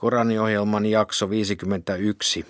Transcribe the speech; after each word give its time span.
Koraniohjelman 0.00 0.86
jakso 0.86 1.30
51, 1.30 2.46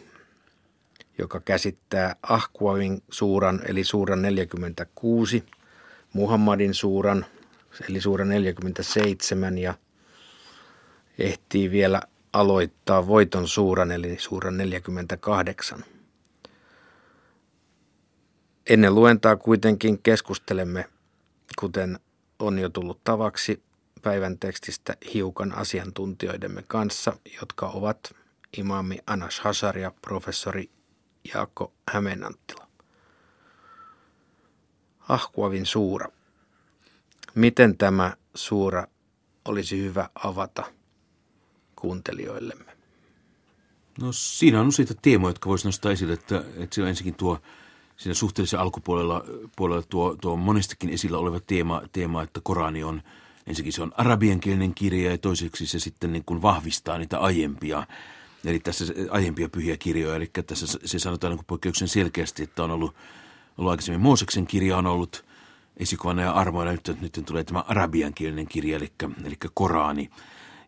joka 1.19 1.41
käsittää 1.41 2.17
Ahkuavin 2.23 3.03
suuran 3.09 3.61
eli 3.67 3.85
suuran 3.85 4.23
46, 4.23 5.45
Muhammadin 6.13 6.75
suuran 6.75 7.27
eli 7.89 8.01
suuran 8.01 8.29
47 8.29 9.59
ja 9.59 9.75
ehtii 11.19 11.71
vielä 11.71 12.03
aloittaa 12.33 13.07
voiton 13.07 13.49
suuran 13.49 13.91
eli 13.91 14.17
suuran 14.19 14.57
48. 14.57 15.85
Ennen 18.71 18.95
luentaa 18.95 19.37
kuitenkin 19.37 19.99
keskustelemme, 20.03 20.85
kuten 21.59 21.99
on 22.39 22.59
jo 22.59 22.69
tullut 22.69 23.05
tavaksi, 23.05 23.63
päivän 24.03 24.39
tekstistä 24.39 24.97
hiukan 25.15 25.53
asiantuntijoidemme 25.53 26.63
kanssa, 26.63 27.17
jotka 27.41 27.67
ovat 27.67 28.15
imami 28.57 28.99
Anas 29.07 29.41
Hasar 29.41 29.79
ja 29.79 29.93
professori 30.03 30.71
Jaakko 31.35 31.73
Hämeenanttila. 31.93 32.67
Ahkuavin 35.09 35.67
suura. 35.67 36.09
Miten 37.35 37.77
tämä 37.77 38.17
suura 38.35 38.87
olisi 39.45 39.83
hyvä 39.83 40.09
avata 40.15 40.65
kuuntelijoillemme? 41.77 42.77
No 44.01 44.13
siinä 44.13 44.61
on 44.61 44.69
useita 44.69 44.95
teemoja, 45.03 45.31
jotka 45.31 45.49
voisi 45.49 45.69
nostaa 45.69 45.93
esille, 45.93 46.13
että, 46.13 46.45
että 46.57 46.75
se 46.75 46.83
on 46.83 46.89
ensinnäkin 46.89 47.15
tuo 47.15 47.39
siinä 47.97 48.15
suhteellisen 48.15 48.61
alkupuolella 48.61 49.25
puolella 49.57 49.83
tuo, 49.83 50.17
tuo 50.21 50.37
monestikin 50.37 50.91
esillä 50.91 51.19
oleva 51.19 51.41
teema, 51.41 51.83
teema, 51.93 52.23
että 52.23 52.41
Korani 52.43 52.85
on– 52.85 53.03
ensinnäkin 53.51 53.73
se 53.73 53.83
on 53.83 53.93
arabiankielinen 53.97 54.75
kirja 54.75 55.11
ja 55.11 55.19
toiseksi 55.19 55.67
se 55.67 55.79
sitten 55.79 56.13
niin 56.13 56.25
kuin 56.25 56.43
vahvistaa 56.43 56.99
niitä 56.99 57.19
aiempia, 57.19 57.87
eli 58.45 58.61
tässä 58.61 58.85
aiempia 59.11 59.49
pyhiä 59.49 59.77
kirjoja, 59.77 60.17
eli 60.17 60.31
tässä 60.47 60.67
se 60.85 60.99
sanotaan 60.99 61.37
niin 61.37 61.45
poikkeuksen 61.47 61.89
selkeästi, 61.89 62.43
että 62.43 62.65
on 62.65 62.71
ollut, 62.71 62.95
ollut 63.59 63.71
aikaisemmin 63.71 64.01
Mooseksen 64.01 64.47
kirja 64.47 64.77
on 64.77 64.87
ollut 64.87 65.25
esikuvana 65.77 66.23
ja 66.23 66.33
armoina, 66.33 66.73
nyt, 66.73 67.01
nyt 67.01 67.21
tulee 67.27 67.45
tämä 67.45 67.65
arabiankielinen 67.69 68.47
kirja, 68.47 68.77
eli, 68.77 68.93
eli 69.25 69.37
Korani, 69.55 70.11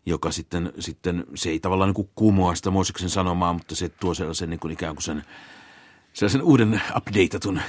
joka 0.05 0.31
sitten, 0.31 0.73
sitten, 0.79 1.25
se 1.35 1.49
ei 1.49 1.59
tavallaan 1.59 1.87
niin 1.87 1.95
kuin 1.95 2.09
kumoa 2.15 2.55
sitä 2.55 2.71
Mooseksen 2.71 3.09
sanomaa, 3.09 3.53
mutta 3.53 3.75
se 3.75 3.89
tuo 3.89 4.13
sellaisen 4.13 4.49
niin 4.49 4.59
kuin 4.59 4.71
ikään 4.71 4.95
kuin 4.95 5.03
sen, 5.03 5.23
sellaisen 6.13 6.41
uuden 6.41 6.81
updateatun 6.97 7.61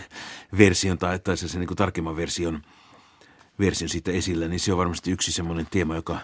version 0.58 0.98
tai, 0.98 1.18
tai 1.18 1.36
sellaisen 1.36 1.60
niin 1.60 1.68
kuin 1.68 1.76
tarkemman 1.76 2.16
version– 2.16 2.62
version 3.58 3.88
siitä 3.88 4.10
esillä, 4.10 4.48
niin 4.48 4.60
se 4.60 4.72
on 4.72 4.78
varmasti 4.78 5.10
yksi 5.10 5.32
semmoinen 5.32 5.66
teema, 5.70 5.96
joka 5.96 6.18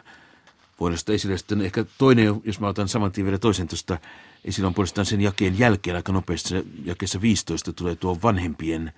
voi 0.80 0.90
nostaa 0.90 1.14
esille. 1.14 1.38
Sitten 1.38 1.60
ehkä 1.60 1.84
toinen, 1.98 2.40
jos 2.44 2.60
mä 2.60 2.68
otan 2.68 2.88
saman 2.88 3.12
tien 3.12 3.24
vielä 3.24 3.38
toisen 3.38 3.68
tuosta 3.68 3.98
esillä 4.44 4.66
on 4.66 4.74
puolestaan 4.74 5.06
sen 5.06 5.20
jakeen 5.20 5.58
jälkeen 5.58 5.96
aika 5.96 6.12
nopeasti. 6.12 6.54
Jakeessa 6.84 7.20
15 7.20 7.72
tulee 7.72 7.96
tuo 7.96 8.18
vanhempien 8.22 8.92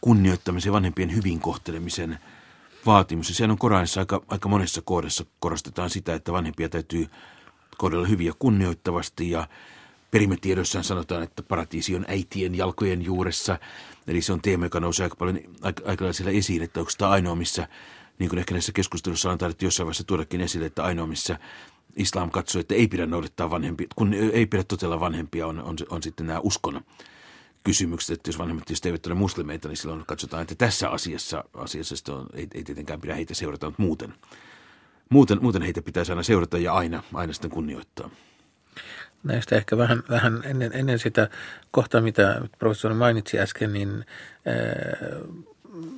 kunnioittamisen, 0.00 0.72
vanhempien 0.72 1.14
hyvin 1.14 1.40
kohtelemisen 1.40 2.18
vaatimus. 2.86 3.28
Ja 3.28 3.34
sehän 3.34 3.50
on 3.50 3.58
Koranissa 3.58 4.00
aika, 4.00 4.22
aika 4.28 4.48
monessa 4.48 4.82
kohdassa 4.82 5.24
korostetaan 5.40 5.90
sitä, 5.90 6.14
että 6.14 6.32
vanhempia 6.32 6.68
täytyy 6.68 7.06
kohdella 7.76 8.06
hyvin 8.06 8.26
ja 8.26 8.32
kunnioittavasti 8.38 9.30
perimetiedossaan 10.10 10.84
sanotaan, 10.84 11.22
että 11.22 11.42
paratiisi 11.42 11.96
on 11.96 12.04
äitien 12.08 12.54
jalkojen 12.54 13.02
juuressa. 13.02 13.58
Eli 14.06 14.22
se 14.22 14.32
on 14.32 14.42
teema, 14.42 14.66
joka 14.66 14.80
nousee 14.80 15.04
aika 15.04 15.16
paljon 15.16 15.38
aika, 15.84 16.12
siellä 16.12 16.32
esiin, 16.32 16.62
että 16.62 16.80
onko 16.80 16.92
tämä 16.98 17.10
ainoa, 17.10 17.34
missä, 17.34 17.68
niin 18.18 18.28
kuin 18.28 18.38
ehkä 18.38 18.54
näissä 18.54 18.72
keskustelussa 18.72 19.30
on 19.30 19.38
tarvittu 19.38 19.64
jossain 19.64 19.86
vaiheessa 19.86 20.04
tuodakin 20.04 20.40
esille, 20.40 20.66
että 20.66 20.84
ainoa, 20.84 21.06
missä 21.06 21.38
islam 21.96 22.30
katsoo, 22.30 22.60
että 22.60 22.74
ei 22.74 22.88
pidä 22.88 23.06
noudattaa 23.06 23.50
vanhempia, 23.50 23.86
kun 23.96 24.14
ei 24.14 24.46
pidä 24.46 24.64
totella 24.64 25.00
vanhempia, 25.00 25.46
on, 25.46 25.62
on, 25.62 25.76
on 25.90 26.02
sitten 26.02 26.26
nämä 26.26 26.40
uskon 26.40 26.80
kysymykset, 27.64 28.14
että 28.14 28.28
jos 28.28 28.38
vanhemmat 28.38 28.64
tietysti 28.64 28.88
eivät 28.88 29.06
ole 29.06 29.14
muslimeita, 29.14 29.68
niin 29.68 29.76
silloin 29.76 30.06
katsotaan, 30.06 30.42
että 30.42 30.54
tässä 30.54 30.90
asiassa, 30.90 31.44
asiassa 31.54 32.16
on, 32.16 32.26
ei, 32.34 32.46
ei 32.54 32.64
tietenkään 32.64 33.00
pidä 33.00 33.14
heitä 33.14 33.34
seurata, 33.34 33.66
mutta 33.66 33.82
muuten, 33.82 34.14
muuten, 35.10 35.38
muuten 35.42 35.62
heitä 35.62 35.82
pitäisi 35.82 36.12
aina 36.12 36.22
seurata 36.22 36.58
ja 36.58 36.72
aina, 36.72 37.02
aina 37.14 37.32
sitten 37.32 37.50
kunnioittaa 37.50 38.10
näistä 39.24 39.56
ehkä 39.56 39.76
vähän, 39.76 40.02
vähän 40.10 40.42
ennen, 40.44 40.70
ennen 40.74 40.98
sitä 40.98 41.28
kohtaa, 41.70 42.00
mitä 42.00 42.40
professori 42.58 42.94
mainitsi 42.94 43.40
äsken, 43.40 43.72
niin 43.72 44.04
äh, 44.48 45.20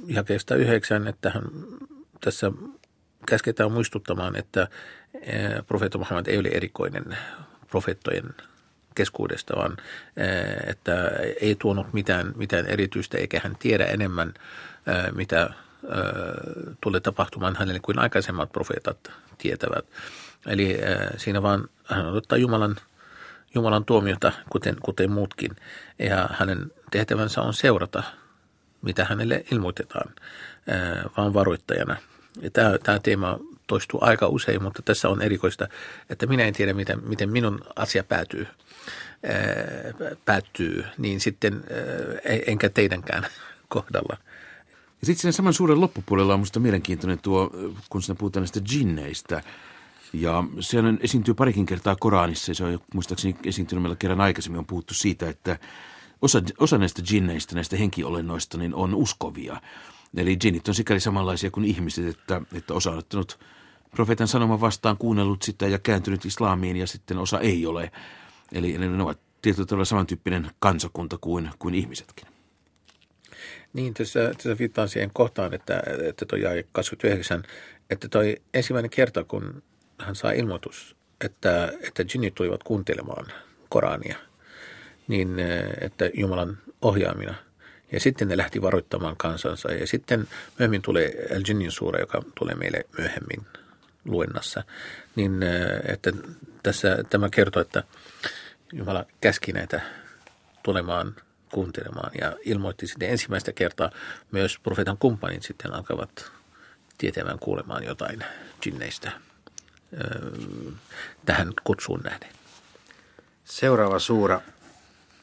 jakeesta 0.07 0.55
yhdeksän, 0.55 1.09
että 1.09 1.31
hän 1.31 1.43
tässä 2.21 2.53
käsketään 3.27 3.73
muistuttamaan, 3.73 4.37
että 4.37 4.63
äh, 4.63 4.69
profeetta 5.67 5.99
Muhammad 5.99 6.27
ei 6.27 6.39
ole 6.39 6.49
erikoinen 6.49 7.17
profeettojen 7.71 8.35
keskuudesta, 8.95 9.57
vaan 9.57 9.73
äh, 9.73 10.71
että 10.71 11.11
ei 11.41 11.55
tuonut 11.55 11.93
mitään, 11.93 12.33
mitään 12.37 12.67
erityistä, 12.67 13.19
eikä 13.19 13.41
hän 13.45 13.57
tiedä 13.57 13.85
enemmän, 13.85 14.35
äh, 14.89 15.13
mitä 15.13 15.43
äh, 15.43 15.51
tulee 16.81 17.01
tapahtumaan 17.01 17.57
hänelle 17.57 17.81
kuin 17.81 17.99
aikaisemmat 17.99 18.53
profeetat 18.53 19.13
tietävät. 19.39 19.85
Eli 20.47 20.79
äh, 20.83 21.09
siinä 21.17 21.43
vaan 21.43 21.69
hän 21.85 22.07
odottaa 22.07 22.39
Jumalan– 22.39 22.77
Jumalan 23.55 23.85
tuomiota, 23.85 24.33
kuten, 24.51 24.77
kuten 24.83 25.11
muutkin. 25.11 25.57
Ja 25.99 26.29
hänen 26.33 26.73
tehtävänsä 26.91 27.43
on 27.43 27.55
seurata, 27.55 28.03
mitä 28.83 29.05
hänelle 29.05 29.45
ilmoitetaan, 29.53 30.15
vaan 31.17 31.35
varoittajana. 31.35 31.97
Ja 32.41 32.51
tämä, 32.51 32.79
tämä 32.79 32.99
teema 32.99 33.39
toistuu 33.67 34.01
aika 34.03 34.27
usein, 34.27 34.63
mutta 34.63 34.83
tässä 34.83 35.09
on 35.09 35.23
erikoista, 35.23 35.69
että 36.11 36.27
minä 36.27 36.45
en 36.45 36.55
tiedä, 36.55 36.75
miten, 36.75 37.09
miten 37.09 37.31
minun 37.31 37.61
asia 37.77 38.05
päätyy, 38.05 38.47
päättyy, 40.25 40.85
niin 40.99 41.21
sitten 41.21 41.65
enkä 42.47 42.69
teidänkään 42.69 43.27
kohdalla. 43.69 44.17
Ja 45.01 45.07
sitten 45.07 45.21
siinä 45.21 45.33
saman 45.33 45.55
suuren 45.55 45.81
loppupuolella 45.81 46.35
on 46.35 46.41
minusta 46.41 46.61
mielenkiintoinen 46.61 47.19
tuo, 47.19 47.51
kun 47.91 48.03
sinä 48.03 48.15
puhutaan 48.15 48.43
näistä 48.43 48.61
jinneistä– 48.73 49.43
ja 50.13 50.45
se 50.61 50.79
esiintyy 51.01 51.35
parikin 51.35 51.67
kertaa 51.67 51.97
Koranissa 52.01 52.51
ja 52.51 52.55
se 52.55 52.65
on 52.65 52.79
muistaakseni 52.95 53.37
esiintynyt 53.45 53.83
meillä 53.83 53.97
kerran 53.97 54.21
aikaisemmin 54.21 54.59
on 54.59 54.67
puhuttu 54.67 54.95
siitä, 54.95 55.29
että 55.29 55.59
osa, 56.23 56.43
osa 56.59 56.79
näistä 56.79 57.03
jinneistä, 57.11 57.55
näistä 57.55 57.77
henkiolennoista, 57.77 58.59
niin 58.59 58.75
on 58.75 58.95
uskovia. 58.95 59.61
Eli 60.17 60.37
jinnit 60.45 60.69
on 60.69 60.75
sikäli 60.75 61.01
samanlaisia 61.01 61.51
kuin 61.51 61.65
ihmiset, 61.65 62.07
että, 62.07 62.43
että 62.55 62.75
osa 62.75 62.91
on 62.91 62.99
ottanut 62.99 63.39
profeetan 63.91 64.29
sanoman 64.29 64.61
vastaan, 64.61 64.97
kuunnellut 64.97 65.43
sitä 65.43 65.67
ja 65.67 65.79
kääntynyt 65.79 66.25
islamiin 66.25 66.77
ja 66.77 66.87
sitten 66.87 67.19
osa 67.19 67.41
ei 67.41 67.67
ole. 67.67 67.93
Eli, 68.53 68.79
ne 68.79 69.03
ovat 69.03 69.21
tietyllä 69.43 69.67
tavalla 69.67 69.85
samantyyppinen 69.85 70.51
kansakunta 70.59 71.19
kuin, 71.21 71.51
kuin 71.59 71.75
ihmisetkin. 71.75 72.29
Niin, 73.73 73.95
tässä, 73.95 74.33
tässä 74.37 74.59
viittaan 74.59 74.89
siihen 74.89 75.11
kohtaan, 75.13 75.55
että, 75.55 75.83
että 76.09 76.27
toi 76.27 76.41
29, 76.73 77.43
että 77.91 78.09
toi 78.09 78.37
ensimmäinen 78.55 78.91
kerta, 78.91 79.25
kun 79.25 79.63
hän 80.03 80.15
sai 80.15 80.39
ilmoitus, 80.39 80.97
että, 81.25 81.73
että 81.81 82.05
jinnit 82.15 82.35
tulivat 82.35 82.63
kuuntelemaan 82.63 83.27
Korania, 83.69 84.17
niin 85.09 85.37
että 85.81 86.11
Jumalan 86.15 86.59
ohjaamina. 86.83 87.35
Ja 87.93 88.01
sitten 88.01 88.29
ne 88.29 88.37
lähti 88.37 88.63
varoittamaan 88.63 89.17
kansansa. 89.17 89.73
Ja 89.73 89.87
sitten 89.87 90.29
myöhemmin 90.59 90.83
tulee 90.83 91.27
El 91.31 91.43
Jinnin 91.49 91.71
suura, 91.71 92.01
joka 92.01 92.23
tulee 92.39 92.55
meille 92.55 92.87
myöhemmin 92.99 93.47
luennassa. 94.05 94.65
Niin 95.17 95.41
että 95.89 96.13
tässä 96.63 97.05
tämä 97.11 97.29
kertoo, 97.31 97.63
että 97.63 97.83
Jumala 98.73 99.05
käski 99.21 99.53
näitä 99.53 99.81
tulemaan 100.63 101.17
kuuntelemaan 101.53 102.11
ja 102.21 102.37
ilmoitti 102.45 102.87
sitten 102.87 103.11
ensimmäistä 103.11 103.53
kertaa 103.53 103.91
myös 104.31 104.59
profeetan 104.59 104.99
kumppanit 104.99 105.43
sitten 105.43 105.73
alkavat 105.73 106.33
tietämään 106.99 107.39
kuulemaan 107.39 107.85
jotain 107.85 108.25
jinneistä 108.67 109.13
tähän 111.25 111.53
kutsuun 111.65 112.01
nähden. 112.01 112.29
Seuraava 113.45 113.99
suura 113.99 114.41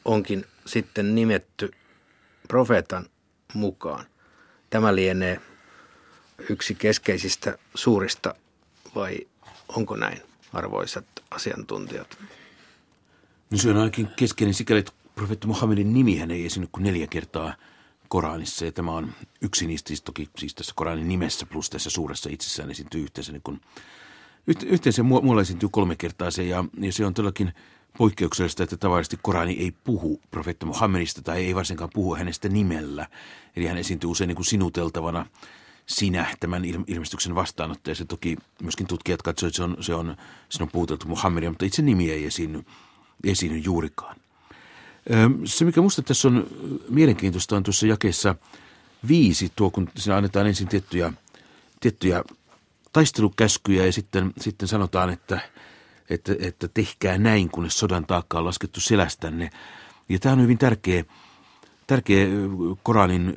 onkin 0.04 0.46
sitten 0.66 1.14
nimetty 1.14 1.70
profeetan 2.48 3.06
mukaan. 3.54 4.06
Tämä 4.70 4.94
lienee 4.94 5.40
yksi 6.48 6.74
keskeisistä 6.74 7.58
suurista 7.74 8.34
vai 8.94 9.18
onko 9.68 9.96
näin, 9.96 10.22
arvoisat 10.52 11.06
asiantuntijat? 11.30 12.18
No 13.50 13.58
se 13.58 13.70
on 13.70 13.76
ainakin 13.76 14.08
keskeinen 14.16 14.54
sikäli, 14.54 14.78
että 14.78 14.92
profeetta 15.14 15.46
Muhammedin 15.46 15.94
nimihän 15.94 16.30
ei 16.30 16.46
esiinny 16.46 16.68
kuin 16.72 16.84
neljä 16.84 17.06
kertaa 17.06 17.54
Koranissa. 18.08 18.64
Ja 18.64 18.72
tämä 18.72 18.92
on 18.92 19.12
yksi 19.40 19.66
niistä, 19.66 19.88
siis 19.88 20.02
toki 20.02 20.30
siis 20.38 20.54
tässä 20.54 20.72
Koranin 20.76 21.08
nimessä 21.08 21.46
plus 21.46 21.70
tässä 21.70 21.90
suuressa 21.90 22.30
itsessään 22.30 22.70
esiintyy 22.70 23.02
yhteensä 23.02 23.32
niin 23.32 23.42
kuin 23.42 23.60
Yhteensä 24.66 25.02
muualla 25.02 25.42
esiintyy 25.42 25.68
kolme 25.72 25.96
kertaa 25.96 26.30
se 26.30 26.44
ja, 26.44 26.64
ja 26.80 26.92
se 26.92 27.06
on 27.06 27.14
todellakin 27.14 27.52
poikkeuksellista, 27.98 28.62
että 28.62 28.76
tavallisesti 28.76 29.18
Korani 29.22 29.52
ei 29.52 29.72
puhu 29.84 30.20
profeetta 30.30 30.66
Muhammedista 30.66 31.22
tai 31.22 31.46
ei 31.46 31.54
varsinkaan 31.54 31.90
puhu 31.94 32.16
hänestä 32.16 32.48
nimellä. 32.48 33.06
Eli 33.56 33.66
hän 33.66 33.78
esiintyy 33.78 34.10
usein 34.10 34.28
niin 34.28 34.36
kuin 34.36 34.46
sinuteltavana, 34.46 35.26
sinä 35.86 36.26
tämän 36.40 36.64
ilmestyksen 36.86 37.34
vastaanottaja. 37.34 37.94
Se 37.94 38.04
toki 38.04 38.36
myöskin 38.62 38.86
tutkijat 38.86 39.22
katsoivat, 39.22 39.50
että 39.50 39.56
se 39.56 39.62
on, 39.62 39.76
se 39.80 39.94
on, 39.94 40.16
se 40.48 40.62
on 40.62 40.68
puuteltu 40.72 41.08
Muhammedia, 41.08 41.50
mutta 41.50 41.64
itse 41.64 41.82
nimi 41.82 42.10
ei 42.10 42.24
esiinny, 42.24 42.64
esiinny 43.24 43.58
juurikaan. 43.58 44.16
Se, 45.44 45.64
mikä 45.64 45.80
minusta 45.80 46.02
tässä 46.02 46.28
on 46.28 46.46
mielenkiintoista, 46.88 47.56
on 47.56 47.62
tuossa 47.62 47.86
jakeessa 47.86 48.34
viisi, 49.08 49.52
tuo 49.56 49.70
kun 49.70 49.88
siinä 49.96 50.16
annetaan 50.16 50.46
ensin 50.46 50.68
tiettyjä, 50.68 51.12
tiettyjä 51.80 52.24
taistelukäskyjä 52.92 53.86
ja 53.86 53.92
sitten, 53.92 54.32
sitten 54.40 54.68
sanotaan, 54.68 55.10
että, 55.10 55.40
että, 56.10 56.34
että 56.38 56.68
tehkää 56.68 57.18
näin, 57.18 57.50
kunnes 57.50 57.78
sodan 57.78 58.06
taakka 58.06 58.38
on 58.38 58.44
laskettu 58.44 58.80
selästänne. 58.80 59.50
Ja 60.08 60.18
tämä 60.18 60.32
on 60.32 60.42
hyvin 60.42 60.58
tärkeä, 60.58 61.04
tärkeä 61.86 62.26
Koranin 62.82 63.36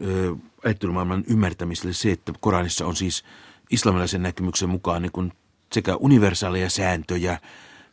ajattelumaailman 0.65 1.23
ymmärtämiselle 1.27 1.93
se, 1.93 2.11
että 2.11 2.33
Koranissa 2.39 2.85
on 2.85 2.95
siis 2.95 3.23
islamilaisen 3.69 4.23
näkemyksen 4.23 4.69
mukaan 4.69 5.01
niin 5.01 5.11
kuin 5.11 5.33
sekä 5.71 5.95
universaaleja 5.95 6.69
sääntöjä, 6.69 7.39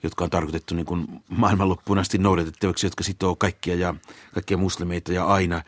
jotka 0.02 0.24
on 0.24 0.30
tarkoitettu 0.30 0.74
niin 0.74 0.86
kuin 0.86 1.22
maailmanloppuun 1.28 1.98
asti 1.98 2.18
noudatettavaksi, 2.18 2.86
jotka 2.86 3.04
sitoo 3.04 3.36
kaikkia 3.36 3.74
ja 3.74 3.94
kaikkia 4.34 4.56
muslimeita 4.56 5.12
ja 5.12 5.24
aina. 5.24 5.62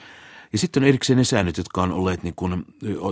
Ja 0.52 0.58
sitten 0.58 0.82
on 0.82 0.88
erikseen 0.88 1.16
ne 1.16 1.24
säännöt, 1.24 1.56
jotka 1.56 1.82
on 1.82 1.92
olleet, 1.92 2.22
niin 2.22 2.34
kuin, 2.34 2.66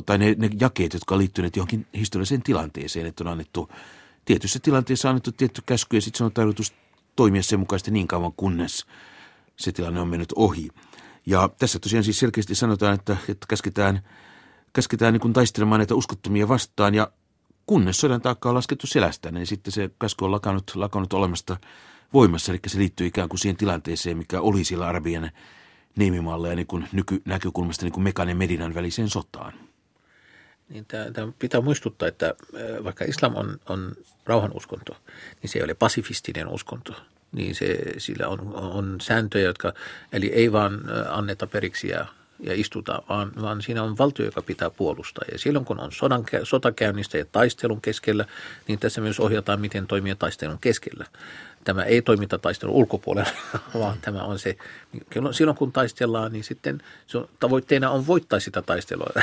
tai 0.07 0.19
ne, 0.19 0.35
ne 0.39 0.51
jakeet, 0.61 0.93
jotka 0.93 1.15
on 1.15 1.19
liittyneet 1.19 1.57
johonkin 1.57 1.87
historialliseen 1.95 2.43
tilanteeseen, 2.43 3.07
että 3.07 3.25
on 3.25 3.29
annettu 3.29 3.69
tietyssä 4.25 4.59
tilanteessa 4.59 5.09
annettu 5.09 5.33
tietty 5.33 5.63
käsky 5.67 5.97
ja 5.97 6.01
sitten 6.01 6.19
se 6.19 6.25
on 6.25 6.33
tarkoitus 6.33 6.73
toimia 7.17 7.43
sen 7.43 7.59
mukaisesti 7.59 7.91
niin 7.91 8.09
kauan, 8.09 8.33
kunnes 8.33 8.87
se 9.57 9.73
tilanne 9.73 10.01
on 10.01 10.09
mennyt 10.09 10.33
ohi. 10.37 10.69
Ja 11.27 11.49
tässä 11.59 11.79
tosiaan 11.79 12.05
siis 12.05 12.19
selkeästi 12.19 12.55
sanotaan, 12.55 12.95
että, 12.95 13.17
että 13.29 13.47
käsketään, 13.49 14.03
käsketään 14.73 15.13
niin 15.13 15.21
kuin 15.21 15.33
taistelemaan 15.33 15.79
näitä 15.79 15.95
uskottomia 15.95 16.49
vastaan 16.49 16.95
ja 16.95 17.13
kunnes 17.67 18.01
sodan 18.01 18.21
taakka 18.21 18.49
on 18.49 18.55
laskettu 18.55 18.87
selästä, 18.87 19.31
niin 19.31 19.47
sitten 19.47 19.73
se 19.73 19.91
käsky 20.01 20.25
on 20.25 20.31
lakannut, 20.31 20.73
lakannut 20.75 21.13
olemasta 21.13 21.57
voimassa, 22.13 22.53
eli 22.53 22.61
se 22.67 22.79
liittyy 22.79 23.07
ikään 23.07 23.29
kuin 23.29 23.39
siihen 23.39 23.57
tilanteeseen, 23.57 24.19
mikä 24.19 24.41
oli 24.41 24.65
siellä 24.65 24.87
Arabian 24.87 25.31
niemimaalle 25.97 26.49
ja 26.49 26.57
niin 26.57 26.67
kuin 26.67 26.89
nyky, 26.93 27.23
näkökulmasta 27.25 27.85
niin 27.85 28.03
Mekan 28.03 28.29
ja 28.29 28.35
Medinan 28.35 28.75
väliseen 28.75 29.09
sotaan. 29.09 29.53
Niin 30.69 30.87
tämä, 30.87 31.11
tämä 31.11 31.33
pitää 31.39 31.61
muistuttaa, 31.61 32.09
että 32.09 32.35
vaikka 32.85 33.05
islam 33.05 33.37
on, 33.37 33.61
on 33.69 33.93
rauhanuskonto, 34.27 34.97
niin 35.43 35.51
se 35.51 35.59
ei 35.59 35.65
ole 35.65 35.75
pasifistinen 35.75 36.49
uskonto. 36.49 36.93
Niin 37.33 37.55
se, 37.55 37.79
sillä 37.99 38.29
on, 38.29 38.55
on 38.55 38.97
sääntöjä, 39.01 39.45
jotka, 39.45 39.73
eli 40.13 40.27
ei 40.27 40.53
vaan 40.53 40.81
anneta 41.09 41.47
periksi 41.47 41.89
ja 41.89 42.07
ja 42.43 42.55
istutaan, 42.55 43.03
vaan, 43.09 43.33
vaan 43.43 43.63
siinä 43.63 43.83
on 43.83 43.99
valtio, 43.99 44.25
joka 44.25 44.43
pitää 44.43 44.71
puolustaa. 44.71 45.25
Ja 45.33 45.39
silloin 45.39 45.65
kun 45.65 45.81
on 45.81 45.93
sodan, 45.93 46.25
sotakäynnistä 46.43 47.19
ja 47.19 47.25
taistelun 47.33 47.81
keskellä, 47.81 48.25
niin 48.69 48.79
tässä 48.79 49.01
myös 49.01 49.21
ohjataan, 49.21 49.61
miten 49.61 49.87
toimia 49.87 50.17
taistelun 50.17 50.59
keskellä. 50.61 51.07
Tämä 51.65 51.83
ei 51.83 52.03
toimita 52.03 52.39
taistelun 52.39 52.75
ulkopuolella, 52.75 53.31
vaan 53.81 53.99
tämä 54.01 54.23
on 54.23 54.39
se, 54.39 54.57
silloin 55.33 55.57
kun 55.57 55.73
taistellaan, 55.73 56.33
niin 56.33 56.45
sitten 56.45 56.83
tavoitteena 57.41 57.91
on 57.91 58.07
voittaa 58.07 58.41
sitä 58.41 58.63
taistelua. 58.63 59.11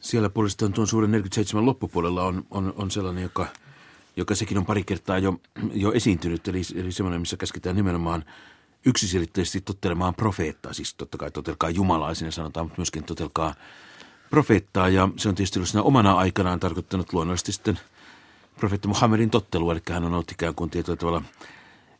Siellä 0.00 0.30
puolestaan 0.30 0.72
tuon 0.72 0.86
suuren 0.86 1.10
47 1.10 1.66
loppupuolella 1.66 2.22
on, 2.22 2.46
on, 2.50 2.74
on 2.76 2.90
sellainen, 2.90 3.22
joka, 3.22 3.46
joka 4.16 4.34
sekin 4.34 4.58
on 4.58 4.66
pari 4.66 4.84
kertaa 4.84 5.18
jo, 5.18 5.40
jo 5.74 5.92
esiintynyt, 5.92 6.48
eli, 6.48 6.62
eli 6.74 6.92
semmoinen, 6.92 7.20
missä 7.20 7.36
käsketään 7.36 7.76
nimenomaan– 7.76 8.24
yksiselitteisesti 8.86 9.60
tottelemaan 9.60 10.14
profeettaa. 10.14 10.72
Siis 10.72 10.94
totta 10.94 11.18
kai 11.18 11.30
totelkaa 11.30 11.70
Jumalaa, 11.70 12.14
sinne 12.14 12.30
sanotaan, 12.30 12.66
mutta 12.66 12.80
myöskin 12.80 13.04
totelkaa 13.04 13.54
profeettaa. 14.30 14.88
Ja 14.88 15.08
se 15.16 15.28
on 15.28 15.34
tietysti 15.34 15.58
ollut 15.58 15.68
siinä 15.68 15.82
omana 15.82 16.12
aikanaan 16.12 16.60
tarkoittanut 16.60 17.12
luonnollisesti 17.12 17.52
sitten 17.52 17.78
profeetta 18.56 18.88
Muhammedin 18.88 19.30
tottelua, 19.30 19.72
eli 19.72 19.80
hän 19.90 20.04
on 20.04 20.12
ollut 20.12 20.30
ikään 20.30 20.54
kuin 20.54 20.70
tietyllä 20.70 20.96
tavalla 20.96 21.22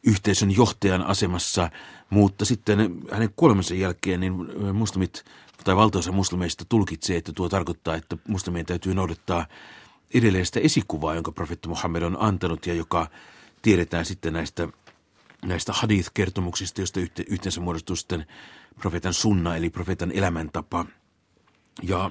yhteisön 0.06 0.56
johtajan 0.56 1.02
asemassa, 1.02 1.70
mutta 2.10 2.44
sitten 2.44 2.78
hänen 3.12 3.32
kuolemansa 3.36 3.74
jälkeen 3.74 4.20
niin 4.20 4.34
muslimit 4.72 5.24
tai 5.64 5.76
valtaosa 5.76 6.12
muslimeista 6.12 6.64
tulkitsee, 6.68 7.16
että 7.16 7.32
tuo 7.32 7.48
tarkoittaa, 7.48 7.94
että 7.94 8.16
muslimien 8.28 8.66
täytyy 8.66 8.94
noudattaa 8.94 9.46
edelleen 10.14 10.46
sitä 10.46 10.60
esikuvaa, 10.60 11.14
jonka 11.14 11.32
profeetta 11.32 11.68
Muhammed 11.68 12.02
on 12.02 12.16
antanut 12.20 12.66
ja 12.66 12.74
joka 12.74 13.06
tiedetään 13.62 14.04
sitten 14.04 14.32
näistä 14.32 14.68
näistä 15.44 15.72
hadith-kertomuksista, 15.72 16.80
joista 16.80 17.00
yhteensä 17.28 17.60
muodostuu 17.60 17.96
sitten 17.96 18.26
profeetan 18.80 19.14
sunna, 19.14 19.56
eli 19.56 19.70
profeetan 19.70 20.12
elämäntapa. 20.12 20.86
Ja 21.82 22.10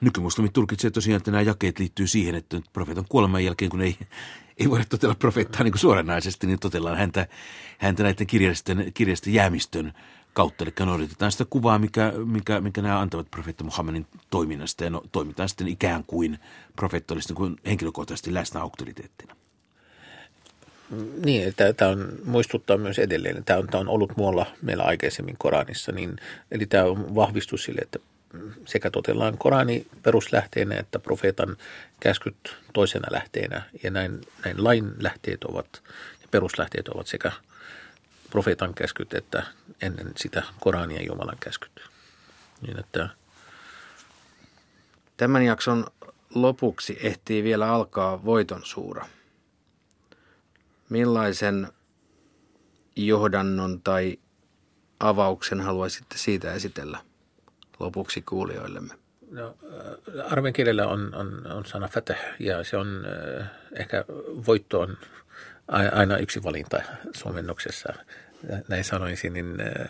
nykymuslimit 0.00 0.52
tulkitsevat 0.52 0.94
tosiaan, 0.94 1.16
että 1.16 1.30
nämä 1.30 1.42
jakeet 1.42 1.78
liittyy 1.78 2.06
siihen, 2.06 2.34
että 2.34 2.60
profeetan 2.72 3.04
kuoleman 3.08 3.44
jälkeen, 3.44 3.70
kun 3.70 3.82
ei, 3.82 3.96
ei 4.58 4.70
voida 4.70 4.84
totella 4.84 5.14
profeettaa 5.14 5.62
niin 5.62 5.72
kuin 5.72 5.80
suoranaisesti, 5.80 6.46
niin 6.46 6.58
totellaan 6.58 6.98
häntä, 6.98 7.26
häntä 7.78 8.02
näiden 8.02 8.26
kirjallisten, 8.26 8.90
kirjallisten 8.94 9.34
jäämistön 9.34 9.92
kautta. 10.32 10.64
Eli 10.64 10.72
noudatetaan 10.86 11.32
sitä 11.32 11.44
kuvaa, 11.44 11.78
mikä, 11.78 12.12
mikä, 12.24 12.60
mikä 12.60 12.82
nämä 12.82 13.00
antavat 13.00 13.30
profeetta 13.30 13.64
Muhammedin 13.64 14.06
toiminnasta 14.30 14.84
ja 14.84 14.90
no, 14.90 15.02
toimitaan 15.12 15.48
sitten 15.48 15.68
ikään 15.68 16.04
kuin 16.04 16.38
profeetta 16.76 17.14
olisi 17.14 17.28
niin 17.28 17.36
kuin 17.36 17.56
henkilökohtaisesti 17.66 18.34
läsnä 18.34 18.60
auktoriteettina. 18.60 19.36
Niin, 21.24 21.54
tämä 21.76 21.90
on, 21.90 22.12
muistuttaa 22.24 22.76
myös 22.76 22.98
edelleen. 22.98 23.44
Tämä 23.44 23.58
on, 23.58 23.66
tämä 23.66 23.80
on 23.80 23.88
ollut 23.88 24.16
muualla 24.16 24.46
meillä 24.62 24.82
aikaisemmin 24.82 25.36
Koranissa. 25.38 25.92
Niin, 25.92 26.16
eli 26.50 26.66
tämä 26.66 26.84
on 26.84 27.14
vahvistus 27.14 27.64
sille, 27.64 27.80
että 27.80 27.98
sekä 28.66 28.90
totellaan 28.90 29.38
Korani 29.38 29.86
peruslähteenä 30.02 30.76
että 30.76 30.98
profeetan 30.98 31.56
käskyt 32.00 32.56
toisena 32.72 33.08
lähteenä. 33.10 33.62
Ja 33.82 33.90
näin, 33.90 34.20
näin 34.44 34.64
lain 34.64 34.92
lähteet 34.98 35.44
ovat 35.44 35.82
ja 36.22 36.28
peruslähteet 36.30 36.88
ovat 36.88 37.06
sekä 37.06 37.32
profeetan 38.30 38.74
käskyt 38.74 39.14
että 39.14 39.42
ennen 39.82 40.12
sitä 40.16 40.42
Korania 40.60 41.02
Jumalan 41.02 41.38
käskyt. 41.40 41.80
Niin 42.62 42.80
että 42.80 43.08
Tämän 45.16 45.44
jakson 45.44 45.86
lopuksi 46.34 46.98
ehtii 47.00 47.44
vielä 47.44 47.68
alkaa 47.68 48.24
voiton 48.24 48.60
suura– 48.64 49.06
Millaisen 50.94 51.68
johdannon 52.96 53.80
tai 53.82 54.18
avauksen 55.00 55.60
haluaisitte 55.60 56.18
siitä 56.18 56.52
esitellä 56.52 56.98
lopuksi 57.80 58.22
kuulijoillemme? 58.22 58.94
No, 59.30 59.56
äh, 59.64 60.32
armen 60.32 60.52
kielellä 60.52 60.86
on, 60.86 61.14
on, 61.14 61.46
on 61.52 61.66
sana 61.66 61.88
fatah 61.88 62.16
ja 62.38 62.64
se 62.64 62.76
on 62.76 63.04
äh, 63.40 63.50
ehkä 63.72 64.04
voitto 64.46 64.80
on 64.80 64.96
aina 65.68 66.16
yksi 66.16 66.42
valinta 66.42 66.82
suomennoksessa, 67.16 67.94
näin 68.68 68.84
sanoisin, 68.84 69.32
niin, 69.32 69.56
äh, 69.60 69.88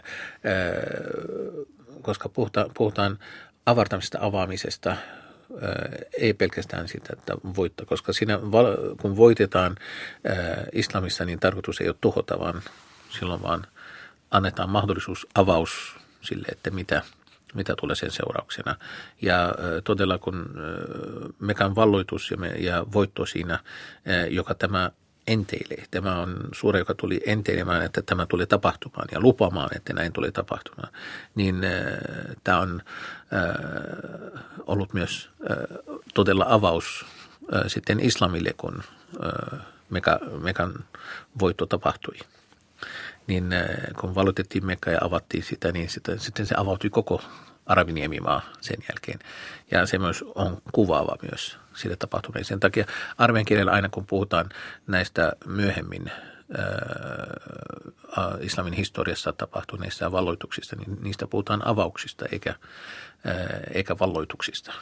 koska 2.03 2.29
puhutaan, 2.29 2.71
puhutaan 2.75 3.19
avartamisesta, 3.67 4.19
avaamisesta, 4.21 4.97
ei 6.19 6.35
pelkästään 6.35 6.89
sitä, 6.89 7.09
että 7.13 7.35
voittaa, 7.57 7.87
koska 7.87 8.13
siinä 8.13 8.39
kun 9.01 9.17
voitetaan 9.17 9.77
islamissa, 10.73 11.25
niin 11.25 11.41
tarkoitus 11.41 11.81
ei 11.81 11.89
ole 11.89 11.97
tuhota, 12.01 12.39
vaan 12.39 12.63
silloin 13.19 13.43
vaan 13.43 13.67
annetaan 14.31 14.71
mahdollisuus, 14.71 15.27
avaus 15.35 15.97
sille, 16.21 16.49
että 16.53 16.71
mitä, 16.71 17.03
mitä 17.55 17.75
tulee 17.81 17.97
sen 17.97 18.11
seurauksena. 18.11 18.77
Ja 19.23 19.55
todella 19.85 20.19
kun 20.19 20.55
mekan 21.41 21.75
valloitus 21.75 22.31
ja, 22.31 22.37
me, 22.37 22.49
ja 22.49 22.87
voitto 22.93 23.27
siinä, 23.27 23.59
joka 24.31 24.55
tämä 24.55 24.91
enteilee. 25.27 25.85
Tämä 25.91 26.21
on 26.21 26.37
suora, 26.53 26.79
joka 26.79 26.95
tuli 26.95 27.21
enteilemään, 27.27 27.83
että 27.83 28.03
tämä 28.03 28.27
tuli 28.27 28.47
tapahtumaan 28.47 29.09
ja 29.13 29.21
lupamaan, 29.21 29.77
että 29.77 29.93
näin 29.93 30.13
tuli 30.13 30.33
tapahtumaan. 30.33 30.93
Niin 31.35 31.65
äh, 31.65 31.73
tämä 32.45 32.61
on 32.61 32.83
äh, 33.35 34.43
ollut 34.67 34.93
myös 34.93 35.31
äh, 35.51 35.57
todella 36.15 36.47
avaus 36.49 37.07
äh, 37.55 37.63
sitten 37.67 38.01
islamille, 38.01 38.55
kun 38.57 38.83
äh, 39.25 39.61
Meka, 39.91 40.19
Mekan 40.41 40.85
voitto 41.41 41.67
tapahtui. 41.67 42.17
Niin 43.27 43.53
äh, 43.53 43.67
kun 44.01 44.15
valotettiin 44.15 44.67
Mekka 44.67 44.91
ja 44.91 44.99
avattiin 45.01 45.43
sitä, 45.43 45.73
niin 45.73 45.89
sitä, 45.89 46.19
sitten 46.19 46.47
se 46.47 46.55
avautui 46.59 46.91
koko 46.91 47.23
Arabiniemimaa 47.67 48.43
sen 48.61 48.77
jälkeen. 48.89 49.19
Ja 49.71 49.87
se 49.87 49.99
myös 49.99 50.25
on 50.35 50.63
kuvaava 50.73 51.17
myös 51.31 51.59
sille 51.75 51.97
tapahtumeen. 51.97 52.45
Sen 52.45 52.61
takia 52.61 52.87
armeijan 53.19 53.45
kielellä 53.45 53.73
aina 53.73 53.89
kun 53.89 54.07
puhutaan 54.07 54.49
näistä 54.87 55.33
myöhemmin 55.47 56.11
ää, 56.57 58.39
islamin 58.41 58.73
historiassa 58.73 59.33
tapahtuneista 59.33 60.13
valloituksista, 60.13 60.77
niin 60.77 60.99
niistä 61.03 61.27
puhutaan 61.27 61.67
avauksista 61.67 62.25
eikä, 62.33 62.55
ää, 63.25 63.61
eikä 63.75 63.99
valloituksista. 63.99 64.73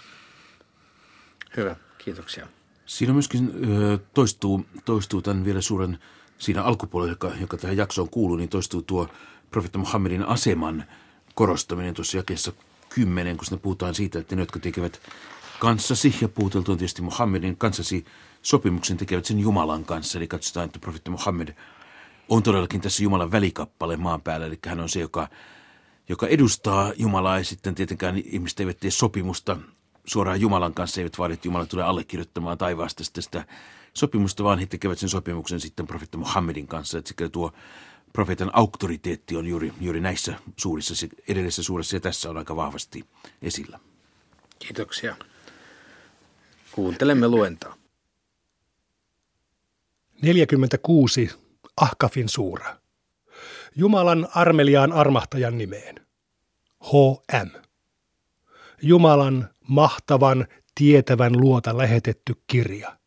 Hyvä, 1.57 1.77
kiitoksia. 1.99 2.47
Siinä 2.87 3.13
myöskin 3.13 3.53
toistuu, 4.15 4.67
toistuu 4.85 5.23
tämän 5.23 5.45
vielä 5.45 5.61
suuren, 5.61 5.99
siinä 6.39 6.63
alkupuolella, 6.63 7.13
joka, 7.13 7.33
joka 7.41 7.57
tähän 7.57 7.77
jaksoon 7.77 8.09
kuuluu, 8.09 8.37
niin 8.37 8.49
toistuu 8.49 8.83
tuo 8.83 9.09
profeetta 9.51 9.79
Muhammedin 9.79 10.23
aseman 10.23 10.85
korostaminen 11.35 11.95
tuossa 11.95 12.17
jakeessa 12.17 12.53
kymmenen, 12.95 13.37
kun 13.37 13.47
siinä 13.47 13.63
puhutaan 13.63 13.95
siitä, 13.95 14.19
että 14.19 14.37
ne, 14.37 14.43
jotka 14.43 14.59
tekevät 14.59 15.01
kanssasi, 15.61 16.15
ja 16.21 16.29
puhuteltu 16.29 16.73
on 16.73 16.79
tietysti 16.79 17.03
Muhammedin 17.03 17.57
kanssasi 17.57 18.05
sopimuksen 18.43 18.97
tekevät 18.97 19.25
sen 19.25 19.41
Jumalan 19.41 19.85
kanssa. 19.85 20.19
Eli 20.19 20.29
katsotaan, 20.29 20.67
että 20.67 20.79
profeetta 20.79 21.11
Muhammed 21.11 21.55
on 22.29 22.43
todellakin 22.43 22.81
tässä 22.81 23.03
Jumalan 23.03 23.33
välikappale 23.33 23.97
maan 23.97 24.23
päällä. 24.23 24.47
Eli 24.47 24.59
hän 24.67 24.81
on 24.81 24.89
se, 24.89 25.01
joka, 25.01 25.29
joka 26.09 26.27
edustaa 26.27 26.93
Jumalaa 26.97 27.39
ja 27.39 27.45
sitten 27.45 27.75
tietenkään 27.75 28.19
ihmiset 28.19 28.61
eivät 28.61 28.81
tee 28.81 28.91
sopimusta 28.91 29.57
suoraan 30.05 30.41
Jumalan 30.41 30.75
kanssa, 30.75 31.01
eivät 31.01 31.19
vaadi, 31.19 31.35
että 31.35 31.49
Jumala 31.49 31.67
tulee 31.67 31.85
allekirjoittamaan 31.85 32.59
taivaasta 32.59 33.05
sitä 33.05 33.45
sopimusta, 33.95 34.45
vaan 34.45 34.59
he 34.59 34.67
tekevät 34.67 34.99
sen 34.99 35.09
sopimuksen 35.09 35.61
sitten 35.61 35.87
profeetta 35.87 36.19
Muhammedin 36.19 36.67
kanssa. 36.67 36.99
Että 36.99 37.29
tuo 37.29 37.53
profeetan 38.13 38.51
auktoriteetti 38.53 39.37
on 39.37 39.47
juuri, 39.47 39.73
juuri 39.81 40.01
näissä 40.01 40.35
suurissa, 40.57 41.07
edellisessä 41.29 41.63
suuressa 41.63 41.97
ja 41.97 42.01
tässä 42.01 42.31
on 42.31 42.37
aika 42.37 42.57
vahvasti 42.57 43.05
esillä. 43.43 43.81
Kiitoksia. 44.59 45.17
Kuuntelemme 46.73 47.29
luentaa. 47.29 47.77
46. 50.23 51.31
Ahkafin 51.77 52.29
suura. 52.29 52.77
Jumalan 53.77 54.29
armeliaan 54.35 54.93
armahtajan 54.93 55.59
nimeen. 55.59 55.95
HM. 56.85 57.49
Jumalan 58.83 59.49
mahtavan, 59.69 60.47
tietävän 60.75 61.41
luota 61.41 61.79
lähetetty 61.79 62.35
kirja. 62.47 63.02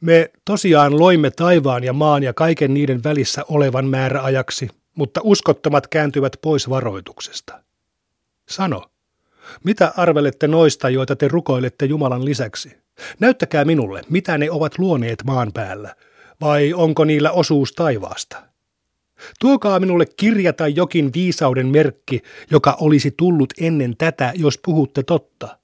Me 0.00 0.30
tosiaan 0.44 0.98
loimme 0.98 1.30
taivaan 1.30 1.84
ja 1.84 1.92
maan 1.92 2.22
ja 2.22 2.32
kaiken 2.32 2.74
niiden 2.74 3.04
välissä 3.04 3.44
olevan 3.48 3.86
määräajaksi, 3.86 4.68
mutta 4.94 5.20
uskottomat 5.24 5.86
kääntyvät 5.86 6.36
pois 6.42 6.70
varoituksesta. 6.70 7.62
Sano, 8.48 8.82
mitä 9.64 9.92
arvelette 9.96 10.48
noista, 10.48 10.90
joita 10.90 11.16
te 11.16 11.28
rukoilette 11.28 11.86
Jumalan 11.86 12.24
lisäksi? 12.24 12.76
Näyttäkää 13.18 13.64
minulle, 13.64 14.02
mitä 14.08 14.38
ne 14.38 14.50
ovat 14.50 14.78
luoneet 14.78 15.24
maan 15.24 15.52
päällä, 15.52 15.94
vai 16.40 16.72
onko 16.72 17.04
niillä 17.04 17.30
osuus 17.30 17.72
taivaasta? 17.72 18.42
Tuokaa 19.40 19.80
minulle 19.80 20.06
kirja 20.16 20.52
tai 20.52 20.72
jokin 20.76 21.10
viisauden 21.14 21.66
merkki, 21.66 22.22
joka 22.50 22.76
olisi 22.80 23.10
tullut 23.10 23.52
ennen 23.60 23.96
tätä, 23.96 24.32
jos 24.36 24.58
puhutte 24.64 25.02
totta. 25.02 25.59